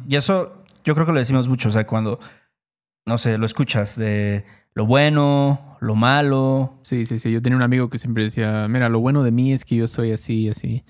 Y 0.07 0.15
eso 0.15 0.63
yo 0.83 0.93
creo 0.93 1.05
que 1.05 1.13
lo 1.13 1.19
decimos 1.19 1.47
mucho, 1.47 1.69
o 1.69 1.71
sea, 1.71 1.87
cuando, 1.87 2.19
no 3.05 3.17
sé, 3.17 3.37
lo 3.37 3.45
escuchas 3.45 3.97
de 3.97 4.45
lo 4.75 4.85
bueno, 4.85 5.74
lo 5.85 5.95
malo. 5.95 6.79
Sí, 6.83 7.05
sí, 7.05 7.19
sí. 7.19 7.31
Yo 7.31 7.41
tenía 7.41 7.55
un 7.57 7.63
amigo 7.63 7.89
que 7.89 7.97
siempre 7.97 8.23
decía, 8.23 8.67
mira, 8.69 8.89
lo 8.89 8.99
bueno 8.99 9.23
de 9.23 9.31
mí 9.31 9.53
es 9.53 9.63
que 9.65 9.75
yo 9.75 9.87
soy 9.87 10.11
así, 10.11 10.49
así. 10.49 10.83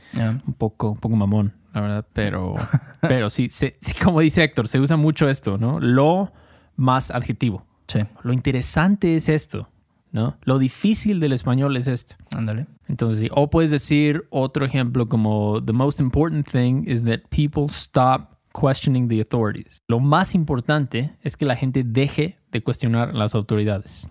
un 0.48 0.54
poco, 0.54 0.92
un 0.92 0.98
poco 0.98 1.16
mamón, 1.16 1.54
la 1.74 1.82
verdad, 1.82 2.08
pero, 2.14 2.56
pero 3.02 3.30
sí, 3.30 3.50
se- 3.50 3.78
sí, 3.82 3.94
como 4.04 4.20
dice 4.22 4.44
Héctor, 4.44 4.68
se 4.68 4.80
usa 4.80 4.98
mucho 4.98 5.30
esto, 5.30 5.58
¿no? 5.58 5.80
Lo 5.80 6.32
más 6.76 7.12
adjetivo. 7.12 7.66
Sí, 7.88 8.00
Lo 8.24 8.34
interesante 8.34 9.16
es 9.16 9.30
esto, 9.30 9.70
¿no? 10.12 10.38
Lo 10.44 10.58
difícil 10.58 11.20
del 11.20 11.34
español 11.34 11.78
es 11.78 11.88
esto. 11.88 12.16
ándale. 12.36 12.66
Entonces, 12.88 13.20
sí, 13.20 13.30
o 13.32 13.50
puedes 13.50 13.72
decir 13.72 14.26
otro 14.30 14.64
ejemplo 14.66 15.08
como 15.10 15.64
the 15.64 15.74
most 15.74 16.00
important 16.00 16.48
thing 16.50 16.84
is 16.88 17.04
that 17.04 17.20
people 17.30 17.66
stop 17.70 18.30
questioning 18.60 19.08
the 19.08 19.20
authorities. 19.22 19.80
Lo 19.88 20.00
más 20.00 20.34
importante 20.36 21.12
es 21.22 21.36
que 21.36 21.46
la 21.46 21.56
gente 21.56 21.84
deje 21.84 22.38
de 22.52 22.62
cuestionar 22.64 23.14
las 23.14 23.36
autoridades. 23.36 24.08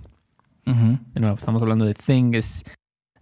Ujú. 0.66 0.98
De 1.14 1.20
nuevo, 1.20 1.36
estamos 1.36 1.60
hablando 1.62 1.84
de 1.84 1.94
thing, 1.94 2.34
es 2.34 2.64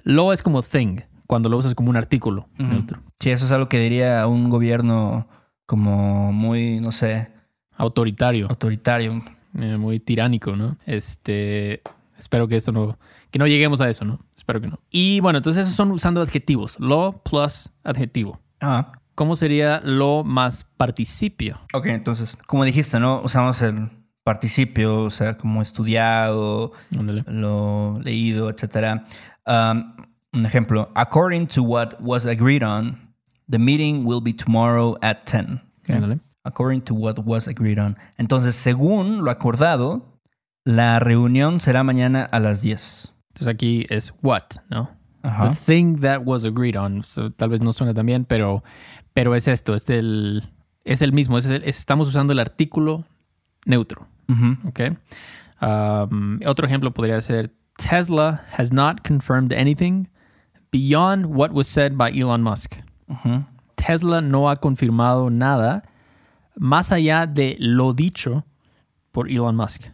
lo 0.04 0.32
es 0.32 0.42
como 0.42 0.62
thing 0.62 1.00
cuando 1.26 1.48
lo 1.48 1.56
usas 1.58 1.74
como 1.74 1.90
un 1.90 1.96
artículo 1.96 2.48
neutro. 2.58 3.00
Sí, 3.20 3.30
eso 3.30 3.44
es 3.46 3.52
algo 3.52 3.68
que 3.68 3.78
diría 3.78 4.26
un 4.26 4.50
gobierno 4.50 5.26
como 5.66 6.32
muy, 6.32 6.80
no 6.80 6.92
sé, 6.92 7.28
autoritario, 7.76 8.48
autoritario. 8.48 9.22
eh, 9.58 9.76
muy 9.76 9.98
tiránico, 10.00 10.56
¿no? 10.56 10.76
Este, 10.86 11.82
espero 12.18 12.48
que 12.48 12.56
esto 12.56 12.72
no, 12.72 12.98
que 13.30 13.38
no 13.38 13.46
lleguemos 13.46 13.80
a 13.80 13.88
eso, 13.88 14.04
¿no? 14.04 14.20
Espero 14.36 14.60
que 14.60 14.66
no. 14.68 14.78
Y 14.90 15.20
bueno, 15.20 15.38
entonces 15.38 15.62
esos 15.66 15.76
son 15.76 15.90
usando 15.92 16.20
adjetivos, 16.20 16.78
lo 16.80 17.22
plus 17.24 17.70
adjetivo. 17.84 18.40
Ah, 18.60 18.92
¿Cómo 19.14 19.36
sería 19.36 19.80
lo 19.84 20.24
más 20.24 20.64
participio? 20.76 21.60
ok, 21.74 21.86
entonces, 21.86 22.36
como 22.46 22.64
dijiste, 22.64 22.98
¿no? 22.98 23.20
Usamos 23.22 23.60
el 23.62 23.90
participio, 24.24 25.04
o 25.04 25.10
sea, 25.10 25.36
como 25.36 25.62
estudiado, 25.62 26.72
Ándale. 26.98 27.24
lo 27.26 28.00
leído, 28.02 28.50
etcétera. 28.50 29.04
Um, 29.46 29.94
un 30.32 30.46
ejemplo, 30.46 30.90
according 30.94 31.46
to 31.48 31.62
what 31.62 32.00
was 32.00 32.26
agreed 32.26 32.62
on, 32.62 33.14
the 33.48 33.58
meeting 33.58 34.04
will 34.06 34.20
be 34.22 34.32
tomorrow 34.32 34.96
at 35.02 35.24
10. 35.26 35.60
Okay? 35.84 36.18
According 36.44 36.82
to 36.82 36.94
what 36.94 37.18
was 37.24 37.46
agreed 37.48 37.78
on. 37.78 37.96
Entonces, 38.18 38.54
según 38.56 39.24
lo 39.24 39.30
acordado, 39.30 40.18
la 40.64 40.98
reunión 41.00 41.60
será 41.60 41.82
mañana 41.82 42.22
a 42.24 42.38
las 42.40 42.62
10. 42.62 43.12
Entonces 43.34 43.48
aquí 43.48 43.86
es 43.90 44.12
what, 44.22 44.42
¿no? 44.70 44.90
Ajá. 45.22 45.50
The 45.50 45.54
thing 45.66 46.00
that 46.00 46.22
was 46.24 46.44
agreed 46.44 46.76
on. 46.76 47.02
So, 47.04 47.30
tal 47.30 47.50
vez 47.50 47.60
no 47.60 47.72
suena 47.72 47.94
tan 47.94 48.06
bien, 48.06 48.24
pero, 48.24 48.62
pero 49.14 49.34
es 49.36 49.46
esto, 49.48 49.74
es 49.74 49.88
el, 49.90 50.42
es 50.84 51.00
el 51.02 51.12
mismo. 51.12 51.38
Es 51.38 51.46
el- 51.46 51.62
es- 51.64 51.78
estamos 51.78 52.08
usando 52.08 52.32
el 52.32 52.38
artículo 52.40 53.04
neutro. 53.66 54.06
Ujú. 54.28 54.56
Ok. 54.68 54.80
Um, 55.60 56.40
otro 56.46 56.66
ejemplo 56.66 56.92
podría 56.92 57.20
ser 57.20 57.50
Tesla 57.76 58.44
has 58.56 58.72
not 58.72 59.06
confirmed 59.06 59.52
anything 59.52 60.08
beyond 60.70 61.26
what 61.26 61.52
was 61.52 61.68
said 61.68 61.96
by 61.96 62.10
Elon 62.10 62.42
Musk. 62.42 62.76
Tesla 63.76 64.20
no 64.20 64.48
ha 64.48 64.56
confirmado 64.56 65.30
nada 65.30 65.82
más 66.56 66.92
allá 66.92 67.26
de 67.26 67.56
lo 67.58 67.92
dicho 67.92 68.44
por 69.12 69.28
Elon 69.28 69.56
Musk. 69.56 69.84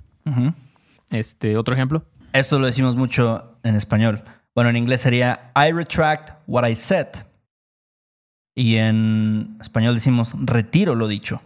Este, 1.11 1.57
otro 1.57 1.75
ejemplo. 1.75 2.05
Esto 2.33 2.59
lo 2.59 2.67
decimos 2.67 2.97
mucho 2.97 3.59
en 3.63 3.75
español. 3.75 4.23
Bueno, 4.55 4.71
en 4.71 4.77
inglés 4.77 5.01
sería 5.01 5.53
I 5.57 5.73
retract 5.73 6.31
what 6.47 6.69
I 6.69 6.75
said. 6.75 7.09
Y 8.55 8.77
en 8.77 9.57
español 9.61 9.95
decimos 9.95 10.35
retiro 10.39 10.95
lo 10.95 11.09
dicho. 11.09 11.41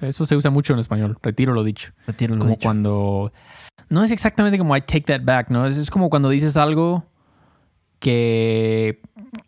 Eso 0.00 0.26
se 0.26 0.36
usa 0.36 0.50
mucho 0.50 0.72
en 0.72 0.80
español. 0.80 1.18
Retiro 1.22 1.52
lo 1.52 1.64
dicho. 1.64 1.92
Retiro 2.06 2.34
lo 2.34 2.40
como 2.40 2.54
dicho. 2.54 2.62
cuando 2.62 3.32
no 3.88 4.02
es 4.02 4.10
exactamente 4.10 4.58
como 4.58 4.76
I 4.76 4.80
take 4.80 5.02
that 5.02 5.22
back, 5.24 5.50
¿no? 5.50 5.66
Es, 5.66 5.76
es 5.76 5.90
como 5.90 6.10
cuando 6.10 6.28
dices 6.28 6.56
algo 6.56 7.04
que 7.98 9.00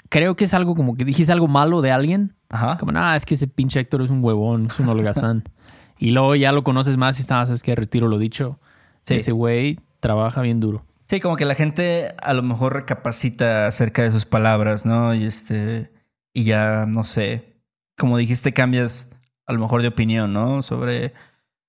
creo 0.09 0.37
que 0.37 0.45
es 0.45 0.55
algo 0.55 0.75
como 0.75 0.97
que 0.97 1.05
dijiste 1.05 1.33
algo 1.33 1.49
malo 1.49 1.83
de 1.83 1.91
alguien, 1.91 2.35
Ajá. 2.49 2.79
como 2.79 2.93
nah, 2.93 3.15
es 3.15 3.27
que 3.27 3.35
ese 3.35 3.47
pinche 3.47 3.81
Héctor 3.81 4.03
es 4.03 4.11
un 4.11 4.25
huevón, 4.25 4.69
es 4.71 4.79
un 4.81 4.89
holgazán. 4.89 5.45
y 5.99 6.13
luego 6.13 6.35
ya 6.35 6.53
lo 6.53 6.65
conoces 6.65 6.97
más 6.97 7.19
y 7.19 7.23
estás, 7.23 7.51
es 7.51 7.63
que 7.63 7.75
retiro 7.75 8.09
lo 8.09 8.19
dicho. 8.19 8.59
Sí. 9.07 9.15
Ese 9.15 9.33
güey 9.33 9.81
trabaja 10.01 10.43
bien 10.43 10.61
duro. 10.61 10.85
Sí, 11.09 11.21
como 11.21 11.37
que 11.37 11.47
la 11.47 11.55
gente 11.55 12.15
a 12.21 12.35
lo 12.35 12.43
mejor 12.43 12.75
recapacita 12.75 13.67
acerca 13.67 14.03
de 14.03 14.13
sus 14.13 14.27
palabras, 14.27 14.85
¿no? 14.85 15.15
Y 15.15 15.25
este. 15.25 15.91
Y 16.35 16.45
ya, 16.45 16.85
no 16.87 17.03
sé. 17.03 17.57
Como 17.97 18.19
dijiste, 18.19 18.53
cambias 18.53 19.11
a 19.49 19.53
lo 19.53 19.59
mejor 19.59 19.83
de 19.83 19.89
opinión, 19.89 20.33
¿no? 20.33 20.63
Sobre. 20.63 21.13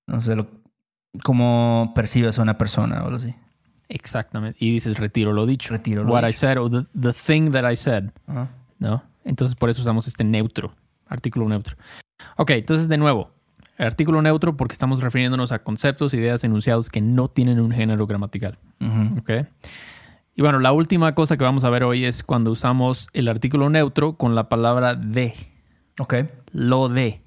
No 0.06 0.22
sé, 0.22 0.36
lo, 0.36 0.48
cómo 1.24 1.92
percibes 1.96 2.38
a 2.38 2.42
una 2.42 2.58
persona 2.58 3.02
o 3.02 3.06
algo 3.06 3.18
así. 3.18 3.34
Exactamente. 3.88 4.58
Y 4.64 4.72
dices 4.72 4.98
retiro 4.98 5.34
lo 5.34 5.46
dicho. 5.46 5.70
Retiro 5.74 6.04
lo 6.04 6.14
What 6.14 6.28
I 6.28 6.34
said 6.34 6.58
o 6.60 6.70
the, 6.70 6.86
the 7.00 7.14
thing 7.14 7.52
that 7.52 7.70
I 7.70 7.76
said. 7.76 8.12
¿no? 8.78 9.04
Entonces 9.26 9.56
por 9.56 9.70
eso 9.70 9.82
usamos 9.82 10.08
este 10.08 10.24
neutro, 10.24 10.74
artículo 11.08 11.48
neutro. 11.48 11.76
Ok, 12.38 12.52
entonces 12.52 12.88
de 12.88 12.98
nuevo, 12.98 13.32
artículo 13.78 14.22
neutro 14.22 14.56
porque 14.56 14.74
estamos 14.74 15.02
refiriéndonos 15.02 15.52
a 15.52 15.60
conceptos, 15.60 16.14
ideas, 16.14 16.44
enunciados 16.44 16.90
que 16.90 17.02
no 17.02 17.28
tienen 17.28 17.60
un 17.60 17.72
género 17.72 18.06
gramatical. 18.08 18.58
Ujú. 18.80 19.20
Ok. 19.20 19.32
Y 20.36 20.42
bueno, 20.42 20.60
la 20.60 20.72
última 20.72 21.14
cosa 21.16 21.36
que 21.36 21.44
vamos 21.44 21.64
a 21.64 21.70
ver 21.70 21.84
hoy 21.84 22.06
es 22.06 22.24
cuando 22.24 22.52
usamos 22.52 23.10
el 23.14 23.28
artículo 23.28 23.70
neutro 23.70 24.14
con 24.14 24.36
la 24.36 24.48
palabra 24.50 24.96
de, 24.96 25.34
Ok. 26.00 26.16
lo 26.52 26.90
de. 26.90 27.22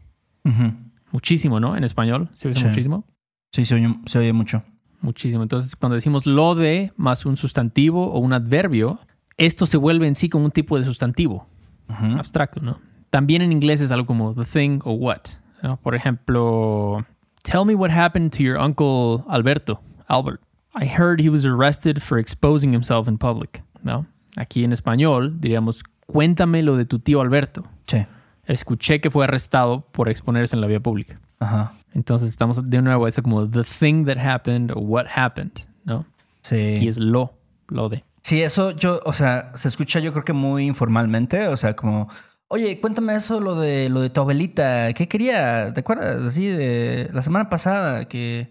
Muchísimo, 1.12 1.60
¿no? 1.60 1.76
En 1.76 1.84
español 1.84 2.30
se 2.32 2.52
Sí. 2.54 2.64
muchísimo. 2.64 3.04
Sí, 3.52 3.64
se 3.64 3.74
oye, 3.74 3.94
se 4.06 4.18
oye 4.18 4.32
mucho. 4.32 4.62
Muchísimo. 5.00 5.42
Entonces, 5.42 5.76
cuando 5.76 5.94
decimos 5.94 6.26
lo 6.26 6.54
de 6.54 6.92
más 6.96 7.26
un 7.26 7.36
sustantivo 7.36 8.10
o 8.12 8.18
un 8.18 8.32
adverbio, 8.32 8.98
esto 9.36 9.66
se 9.66 9.76
vuelve 9.76 10.06
en 10.06 10.14
sí 10.14 10.28
como 10.28 10.44
un 10.44 10.50
tipo 10.52 10.78
de 10.78 10.84
sustantivo. 10.84 11.46
Abstracto, 11.88 12.60
¿no? 12.60 12.78
También 13.10 13.42
en 13.42 13.52
inglés 13.52 13.80
es 13.82 13.90
algo 13.90 14.06
como 14.06 14.34
the 14.34 14.44
thing 14.44 14.80
o 14.84 14.92
what. 14.94 15.20
¿no? 15.62 15.76
Por 15.76 15.94
ejemplo, 15.94 17.04
tell 17.42 17.64
me 17.66 17.74
what 17.74 17.90
happened 17.90 18.30
to 18.32 18.42
your 18.42 18.56
uncle 18.58 19.22
Alberto, 19.28 19.80
Albert. 20.08 20.40
I 20.74 20.86
heard 20.86 21.20
he 21.20 21.28
was 21.28 21.44
arrested 21.44 22.00
for 22.00 22.18
exposing 22.18 22.72
himself 22.74 23.06
in 23.06 23.18
public, 23.18 23.62
¿no? 23.82 24.06
Aquí 24.36 24.64
en 24.64 24.72
español 24.72 25.38
diríamos, 25.40 25.82
cuéntame 26.06 26.62
lo 26.62 26.76
de 26.76 26.86
tu 26.86 26.98
tío 26.98 27.20
Alberto. 27.20 27.64
Sí. 27.86 27.98
Escuché 28.46 29.00
que 29.00 29.10
fue 29.10 29.24
arrestado 29.24 29.86
por 29.92 30.08
exponerse 30.08 30.56
en 30.56 30.60
la 30.60 30.66
vía 30.66 30.80
pública. 30.80 31.20
Ajá. 31.38 31.72
Entonces 31.94 32.30
estamos 32.30 32.68
de 32.68 32.82
nuevo, 32.82 33.06
es 33.06 33.20
como 33.20 33.48
the 33.48 33.62
thing 33.64 34.04
that 34.06 34.18
happened 34.18 34.72
o 34.74 34.80
what 34.80 35.06
happened, 35.14 35.52
¿no? 35.84 36.04
Sí. 36.42 36.74
Aquí 36.76 36.88
es 36.88 36.98
lo, 36.98 37.34
lo 37.68 37.88
de. 37.88 38.04
Sí, 38.22 38.42
eso 38.42 38.70
yo, 38.72 39.00
o 39.04 39.12
sea, 39.12 39.52
se 39.56 39.68
escucha 39.68 39.98
yo 40.00 40.12
creo 40.12 40.24
que 40.24 40.32
muy 40.32 40.64
informalmente, 40.64 41.48
o 41.48 41.56
sea, 41.56 41.74
como, 41.74 42.08
oye, 42.48 42.80
cuéntame 42.80 43.14
eso, 43.14 43.40
lo 43.40 43.56
de 43.60 43.88
lo 43.88 44.00
de 44.00 44.10
tu 44.10 44.20
abuelita, 44.20 44.92
¿qué 44.92 45.08
quería? 45.08 45.72
¿Te 45.72 45.80
acuerdas? 45.80 46.24
Así 46.24 46.46
de 46.46 47.10
la 47.12 47.22
semana 47.22 47.48
pasada, 47.50 48.06
que, 48.06 48.48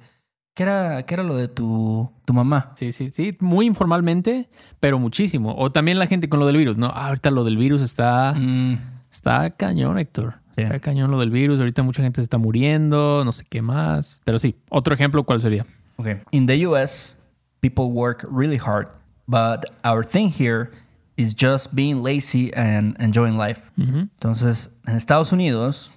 que 0.54 0.64
era, 0.64 1.04
que 1.06 1.14
era 1.14 1.24
lo 1.24 1.36
de 1.38 1.48
tu, 1.48 2.12
tu 2.26 2.34
mamá. 2.34 2.74
Sí, 2.76 2.92
sí, 2.92 3.10
sí, 3.10 3.38
muy 3.40 3.66
informalmente, 3.66 4.50
pero 4.82 5.00
muchísimo. 5.00 5.56
O 5.58 5.72
también 5.72 6.00
la 6.00 6.08
gente 6.08 6.28
con 6.28 6.40
lo 6.42 6.48
del 6.48 6.58
virus, 6.58 6.78
¿no? 6.78 6.88
Ah, 6.88 7.08
ahorita 7.08 7.32
lo 7.32 7.44
del 7.46 7.58
virus 7.58 7.82
está, 7.82 8.34
Mm, 8.34 8.78
está 9.12 9.50
cañón, 9.52 9.98
Héctor. 10.00 10.36
Está 10.56 10.80
cañón 10.80 11.12
lo 11.12 11.20
del 11.20 11.30
virus. 11.30 11.60
Ahorita 11.60 11.82
mucha 11.84 12.04
gente 12.04 12.20
se 12.20 12.24
está 12.24 12.38
muriendo, 12.38 13.24
no 13.24 13.32
sé 13.32 13.46
qué 13.50 13.62
más. 13.62 14.22
Pero 14.26 14.38
sí, 14.40 14.56
otro 14.70 14.94
ejemplo, 14.94 15.24
¿cuál 15.24 15.42
sería? 15.42 15.66
okay. 15.98 16.22
In 16.32 16.46
the 16.46 16.66
US, 16.68 17.18
people 17.62 17.86
work 17.86 18.26
really 18.30 18.58
hard, 18.58 18.88
but 19.28 19.66
our 19.84 20.06
thing 20.06 20.30
here 20.30 20.72
is 21.18 21.36
just 21.40 21.74
being 21.74 22.04
lazy 22.04 22.52
and 22.56 22.96
enjoying 23.00 23.38
life. 23.38 23.62
Entonces, 23.78 24.76
en 24.88 24.96
Estados 24.96 25.32
Unidos 25.32 25.92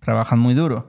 trabajan 0.00 0.38
muy 0.38 0.54
duro, 0.54 0.88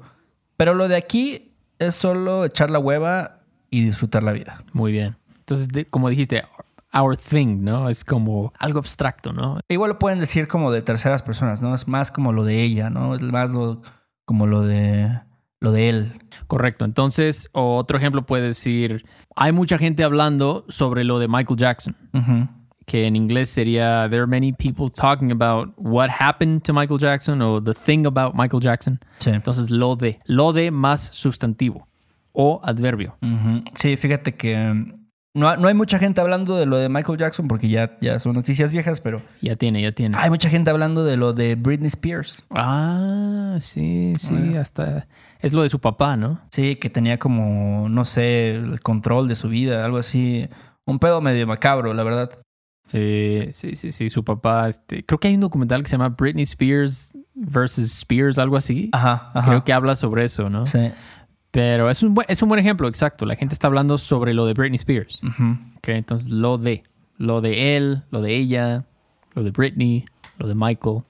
Pero 0.58 0.74
lo 0.74 0.88
de 0.88 0.96
aquí 0.96 1.52
es 1.80 1.96
solo 1.96 2.46
echar 2.46 2.72
la 2.72 2.80
hueva 2.80 3.42
y 3.70 3.84
disfrutar 3.84 4.24
la 4.24 4.32
vida. 4.32 4.64
Muy 4.74 4.92
bien. 4.92 5.18
Entonces, 5.40 5.68
como 5.90 6.10
dijiste, 6.10 6.44
our 6.96 7.18
thing, 7.18 7.64
¿no? 7.64 7.90
Es 7.90 8.04
como 8.04 8.54
algo 8.58 8.80
abstracto, 8.80 9.34
¿no? 9.34 9.60
Igual 9.68 9.92
lo 9.92 10.00
pueden 10.00 10.20
decir 10.20 10.48
como 10.48 10.72
de 10.72 10.82
terceras 10.82 11.22
personas, 11.22 11.62
¿no? 11.62 11.76
Es 11.76 11.88
más 11.88 12.12
como 12.12 12.32
lo 12.32 12.44
de 12.44 12.64
ella, 12.64 12.90
¿no? 12.90 13.16
Es 13.16 13.22
más 13.22 13.52
lo, 13.52 13.82
como 14.26 14.48
lo 14.48 14.62
de 14.62 15.20
lo 15.60 15.72
de 15.72 15.90
él. 15.90 16.14
Correcto. 16.48 16.86
Entonces, 16.86 17.50
otro 17.52 17.98
ejemplo 17.98 18.26
puede 18.26 18.44
decir, 18.48 19.06
hay 19.36 19.52
mucha 19.52 19.78
gente 19.78 20.04
hablando 20.04 20.66
sobre 20.70 21.04
lo 21.04 21.18
de 21.20 21.28
Michael 21.28 21.58
Jackson, 21.58 21.96
que 22.86 23.08
en 23.08 23.16
inglés 23.16 23.50
sería, 23.50 24.08
there 24.10 24.22
are 24.22 24.28
many 24.28 24.54
people 24.54 24.92
talking 24.94 25.32
about 25.32 25.74
what 25.78 26.10
happened 26.10 26.62
to 26.64 26.74
Michael 26.74 27.00
Jackson 27.00 27.42
o 27.42 27.62
the 27.62 27.74
thing 27.74 28.06
about 28.06 28.36
Michael 28.36 28.62
Jackson. 28.62 29.00
Sí. 29.18 29.32
Entonces, 29.32 29.72
lo 29.72 29.96
de, 29.96 30.20
lo 30.26 30.54
de 30.54 30.70
más 30.70 31.10
sustantivo 31.12 31.88
o 32.32 32.62
adverbio. 32.64 33.18
Sí, 33.76 33.98
fíjate 33.98 34.36
que 34.36 34.94
no, 35.36 35.56
no 35.58 35.68
hay 35.68 35.74
mucha 35.76 36.00
gente 36.00 36.20
hablando 36.22 36.58
de 36.58 36.66
lo 36.66 36.78
de 36.78 36.90
Michael 36.90 37.20
Jackson 37.20 37.48
porque 37.48 37.68
ya, 37.70 37.98
ya 38.02 38.20
son 38.20 38.34
noticias 38.34 38.72
viejas, 38.72 39.02
pero 39.02 39.22
Ya 39.42 39.56
tiene, 39.56 39.82
ya 39.82 39.92
tiene. 39.92 40.18
hay 40.18 40.30
mucha 40.32 40.50
gente 40.50 40.72
hablando 40.72 41.06
de 41.06 41.18
lo 41.18 41.34
de 41.34 41.54
Britney 41.56 41.88
Spears. 41.88 42.44
Ah, 42.50 43.58
sí, 43.60 44.14
sí, 44.18 44.56
hasta 44.56 45.08
es 45.42 45.54
lo 45.54 45.62
de 45.62 45.70
su 45.70 45.80
papá, 45.80 46.18
¿no? 46.18 46.42
Sí, 46.50 46.78
que 46.78 46.90
tenía 46.90 47.20
como, 47.20 47.88
no 47.90 48.04
sé, 48.06 48.56
el 48.56 48.82
control 48.82 49.28
de 49.28 49.36
su 49.36 49.50
vida, 49.50 49.86
algo 49.86 49.98
así. 49.98 50.50
Un 50.86 50.98
pedo 51.00 51.22
medio 51.22 51.46
macabro, 51.46 51.94
la 51.94 52.04
verdad. 52.04 52.30
Sí, 52.86 53.48
sí, 53.52 53.76
sí, 53.76 53.92
sí, 53.92 54.10
su 54.10 54.24
papá, 54.24 54.68
este, 54.70 55.04
creo 55.04 55.20
que 55.20 55.28
hay 55.28 55.36
un 55.36 55.42
documental 55.42 55.82
que 55.84 55.90
se 55.90 55.94
llama 55.98 56.10
Britney 56.10 56.44
Spears 56.44 57.18
versus 57.34 57.92
Spears, 57.92 58.38
algo 58.38 58.58
así. 58.58 58.90
Ajá, 58.92 59.32
ajá. 59.34 59.48
Creo 59.50 59.64
que 59.64 59.74
habla 59.74 59.96
sobre 59.96 60.24
eso, 60.26 60.50
¿no? 60.50 60.66
Sí. 60.68 60.92
Pero 61.56 61.90
es 61.90 62.04
un, 62.04 62.14
buen, 62.14 62.28
es 62.30 62.42
un 62.42 62.50
buen 62.50 62.60
ejemplo, 62.60 62.86
exacto. 62.90 63.26
La 63.26 63.38
gente 63.38 63.54
está 63.54 63.68
hablando 63.68 63.98
sobre 63.98 64.34
lo 64.34 64.46
de 64.46 64.54
Britney 64.54 64.76
Spears. 64.76 65.24
Ujú. 65.24 65.58
Ok, 65.78 65.88
entonces 65.88 66.28
lo 66.28 66.58
de, 66.58 66.84
lo 67.18 67.40
de 67.40 67.78
él, 67.78 68.04
lo 68.12 68.22
de 68.22 68.36
ella, 68.36 68.84
lo 69.36 69.42
de 69.42 69.52
Britney, 69.52 70.04
lo 70.38 70.50
de 70.50 70.54
Michael. 70.54 71.04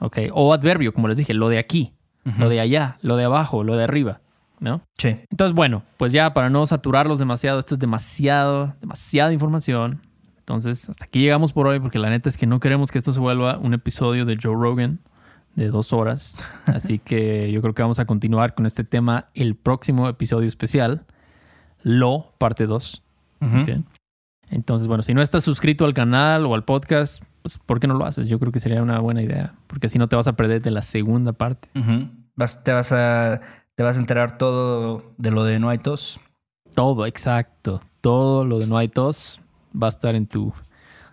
Ok, 0.00 0.20
o 0.32 0.54
adverbio, 0.54 0.94
como 0.94 1.06
les 1.06 1.18
dije, 1.18 1.34
lo 1.34 1.50
de 1.50 1.58
aquí, 1.58 1.92
lo 2.38 2.48
de 2.48 2.60
allá, 2.60 2.96
lo 3.02 3.16
de 3.16 3.24
abajo, 3.24 3.62
lo 3.62 3.76
de 3.76 3.84
arriba, 3.84 4.22
¿no? 4.58 4.80
Sí. 4.96 5.18
Entonces, 5.30 5.54
bueno, 5.54 5.82
pues 5.98 6.12
ya 6.12 6.32
para 6.32 6.48
no 6.48 6.66
saturarlos 6.66 7.18
demasiado, 7.18 7.58
esto 7.58 7.74
es 7.74 7.78
demasiado, 7.78 8.74
demasiada 8.80 9.34
información. 9.34 10.00
Entonces, 10.38 10.88
hasta 10.88 11.04
aquí 11.04 11.20
llegamos 11.20 11.52
por 11.52 11.66
hoy, 11.66 11.78
porque 11.78 11.98
la 11.98 12.08
neta 12.08 12.30
es 12.30 12.38
que 12.38 12.46
no 12.46 12.58
queremos 12.58 12.90
que 12.90 12.96
esto 12.96 13.12
se 13.12 13.20
vuelva 13.20 13.58
un 13.58 13.74
episodio 13.74 14.24
de 14.24 14.38
Joe 14.42 14.54
Rogan 14.54 15.00
de 15.54 15.68
dos 15.68 15.92
horas. 15.92 16.38
Así 16.66 16.98
que 16.98 17.50
yo 17.52 17.60
creo 17.62 17.74
que 17.74 17.82
vamos 17.82 17.98
a 17.98 18.04
continuar 18.06 18.54
con 18.54 18.66
este 18.66 18.84
tema 18.84 19.26
el 19.34 19.54
próximo 19.56 20.08
episodio 20.08 20.48
especial, 20.48 21.04
Lo, 21.82 22.32
parte 22.38 22.66
2. 22.66 23.02
Ujú. 23.40 23.60
¿ok? 23.60 23.68
Entonces, 24.50 24.86
bueno, 24.88 25.02
si 25.02 25.14
no 25.14 25.22
estás 25.22 25.42
suscrito 25.44 25.84
al 25.84 25.94
canal 25.94 26.46
o 26.46 26.54
al 26.54 26.64
podcast, 26.64 27.24
pues 27.42 27.58
¿por 27.58 27.80
qué 27.80 27.86
no 27.86 27.94
lo 27.94 28.04
haces? 28.04 28.26
Yo 28.28 28.38
creo 28.38 28.52
que 28.52 28.60
sería 28.60 28.82
una 28.82 28.98
buena 29.00 29.22
idea, 29.22 29.54
porque 29.66 29.86
así 29.86 29.98
no 29.98 30.08
te 30.08 30.16
vas 30.16 30.28
a 30.28 30.34
perder 30.34 30.62
de 30.62 30.70
la 30.70 30.82
segunda 30.82 31.32
parte. 31.32 31.68
Vas- 32.36 32.62
te, 32.62 32.72
vas 32.72 32.92
a, 32.92 33.40
te 33.74 33.82
vas 33.82 33.96
a 33.96 33.98
enterar 34.00 34.38
todo 34.38 35.12
de 35.18 35.30
lo 35.30 35.44
de 35.44 35.58
No 35.58 35.70
hay 35.70 35.78
tos. 35.78 36.20
Todo, 36.74 37.06
exacto. 37.06 37.80
Todo 38.00 38.44
lo 38.44 38.58
de 38.58 38.66
No 38.66 38.76
hay 38.76 38.88
tos 38.88 39.40
va 39.80 39.86
a 39.86 39.90
estar 39.90 40.14
en 40.14 40.26
tu, 40.26 40.52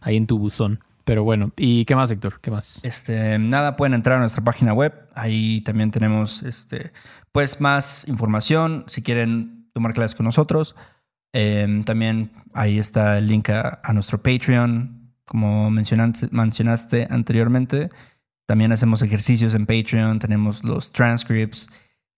ahí 0.01 0.17
en 0.17 0.27
tu 0.27 0.37
buzón. 0.37 0.79
Pero 1.11 1.25
bueno, 1.25 1.51
¿y 1.57 1.83
qué 1.83 1.93
más, 1.93 2.09
Héctor? 2.09 2.39
¿Qué 2.39 2.51
más? 2.51 2.79
Este, 2.85 3.37
nada, 3.37 3.75
pueden 3.75 3.93
entrar 3.93 4.15
a 4.15 4.19
nuestra 4.21 4.45
página 4.45 4.71
web. 4.73 4.93
Ahí 5.13 5.59
también 5.59 5.91
tenemos 5.91 6.41
este, 6.41 6.93
pues 7.33 7.59
más 7.59 8.07
información 8.07 8.85
si 8.87 9.01
quieren 9.01 9.69
tomar 9.73 9.93
clases 9.93 10.15
con 10.15 10.25
nosotros. 10.25 10.73
Eh, 11.33 11.81
también 11.85 12.31
ahí 12.53 12.79
está 12.79 13.17
el 13.17 13.27
link 13.27 13.49
a, 13.49 13.81
nuestro 13.91 14.23
Patreon, 14.23 15.13
como 15.25 15.69
mencionaste, 15.69 16.29
mencionaste 16.31 17.09
anteriormente. 17.09 17.89
También 18.45 18.71
hacemos 18.71 19.01
ejercicios 19.01 19.53
en 19.53 19.65
Patreon, 19.65 20.17
tenemos 20.17 20.63
los 20.63 20.93
transcripts, 20.93 21.69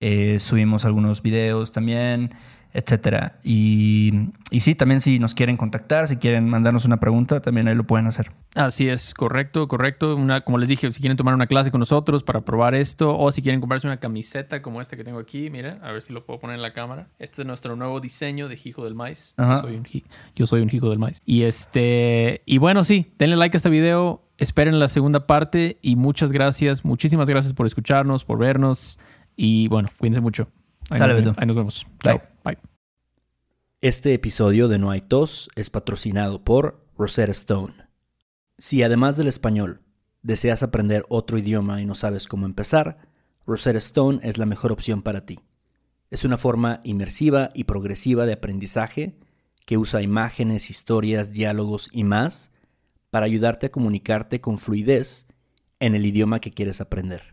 eh, 0.02 0.39
subimos 0.39 0.86
algunos 0.86 1.24
videos 1.24 1.72
también, 1.72 2.36
etcétera. 2.74 3.40
Y, 3.44 4.30
y 4.50 4.62
sí, 4.62 4.74
también 4.74 5.00
si 5.00 5.20
nos 5.20 5.36
quieren 5.36 5.58
contactar, 5.58 6.08
si 6.08 6.18
quieren 6.18 6.50
mandarnos 6.50 6.86
una 6.86 6.98
pregunta, 6.98 7.40
también 7.40 7.68
ahí 7.68 7.76
lo 7.76 7.86
pueden 7.86 8.08
hacer. 8.08 8.32
Así 8.56 8.90
es, 8.90 9.14
correcto, 9.14 9.68
correcto. 9.68 10.16
Una, 10.16 10.42
como 10.42 10.58
les 10.58 10.70
dije, 10.70 10.92
si 10.92 11.00
quieren 11.00 11.16
tomar 11.16 11.36
una 11.36 11.46
clase 11.46 11.70
con 11.70 11.80
nosotros 11.80 12.24
para 12.24 12.42
probar 12.42 12.74
esto, 12.74 13.18
o 13.18 13.32
si 13.32 13.42
quieren 13.42 13.62
comprarse 13.62 13.86
una 13.86 13.98
camiseta 13.98 14.62
como 14.62 14.82
esta 14.82 14.98
que 14.98 15.04
tengo 15.04 15.20
aquí, 15.20 15.50
mira, 15.52 15.80
a 15.84 15.92
ver 15.92 16.02
si 16.02 16.14
lo 16.14 16.26
puedo 16.26 16.40
poner 16.40 16.56
en 16.56 16.64
la 16.64 16.74
cámara. 16.74 17.08
Este 17.20 17.44
es 17.44 17.48
nuestro 17.48 17.76
nuevo 17.76 18.00
diseño 18.00 18.48
de 18.48 18.60
Hijo 18.64 18.84
del 18.84 18.96
Maíz. 18.96 19.36
Yo 19.38 19.62
soy, 19.62 19.76
un, 19.76 19.88
yo 20.36 20.48
soy 20.48 20.62
un 20.62 20.70
Hijo 20.74 20.90
del 20.90 21.00
Maíz. 21.00 21.22
Y 21.26 21.44
este, 21.44 22.42
y 22.46 22.58
bueno, 22.58 22.84
sí, 22.84 23.14
denle 23.20 23.36
like 23.36 23.56
a 23.56 23.58
este 23.58 23.70
video, 23.70 24.24
esperen 24.40 24.80
la 24.80 24.88
segunda 24.88 25.28
parte 25.28 25.78
y 25.82 25.96
muchas 25.96 26.32
gracias, 26.32 26.84
muchísimas 26.84 27.30
gracias 27.30 27.54
por 27.54 27.68
escucharnos, 27.68 28.26
por 28.26 28.40
vernos 28.40 29.00
y 29.36 29.68
bueno, 29.68 29.90
cuídense 30.00 30.22
mucho. 30.22 30.48
Ahí, 30.94 31.00
Dale, 31.00 31.14
nos, 31.14 31.24
Beto. 31.24 31.36
ahí 31.42 31.48
nos 31.48 31.56
vemos. 31.56 31.86
Bye. 32.04 32.14
Chao. 32.20 32.22
Bye. 32.44 32.58
Este 33.82 34.14
episodio 34.14 34.68
de 34.68 34.78
No 34.78 34.92
hay 34.92 35.02
tos 35.02 35.50
es 35.56 35.70
patrocinado 35.70 36.44
por 36.44 36.86
Rosetta 36.98 37.32
Stone. 37.32 37.74
Si 38.60 38.84
además 38.84 39.18
del 39.18 39.28
español 39.28 39.82
deseas 40.22 40.62
aprender 40.62 41.04
otro 41.10 41.38
idioma 41.40 41.82
y 41.82 41.86
no 41.86 41.96
sabes 41.96 42.28
cómo 42.28 42.46
empezar, 42.46 43.00
Rosetta 43.48 43.80
Stone 43.80 44.20
es 44.22 44.38
la 44.38 44.46
mejor 44.46 44.72
opción 44.72 45.02
para 45.02 45.26
ti. 45.26 45.40
Es 46.12 46.24
una 46.24 46.38
forma 46.38 46.80
inmersiva 46.84 47.50
y 47.56 47.64
progresiva 47.64 48.28
de 48.28 48.34
aprendizaje 48.34 49.18
que 49.66 49.78
usa 49.78 50.04
imágenes, 50.04 50.70
historias, 50.70 51.32
diálogos 51.32 51.90
y 51.92 52.04
más 52.04 52.52
para 53.10 53.26
ayudarte 53.26 53.66
a 53.66 53.72
comunicarte 53.72 54.42
con 54.42 54.60
fluidez 54.60 55.26
en 55.80 55.96
el 55.96 56.06
idioma 56.06 56.40
que 56.40 56.52
quieres 56.52 56.82
aprender. 56.82 57.33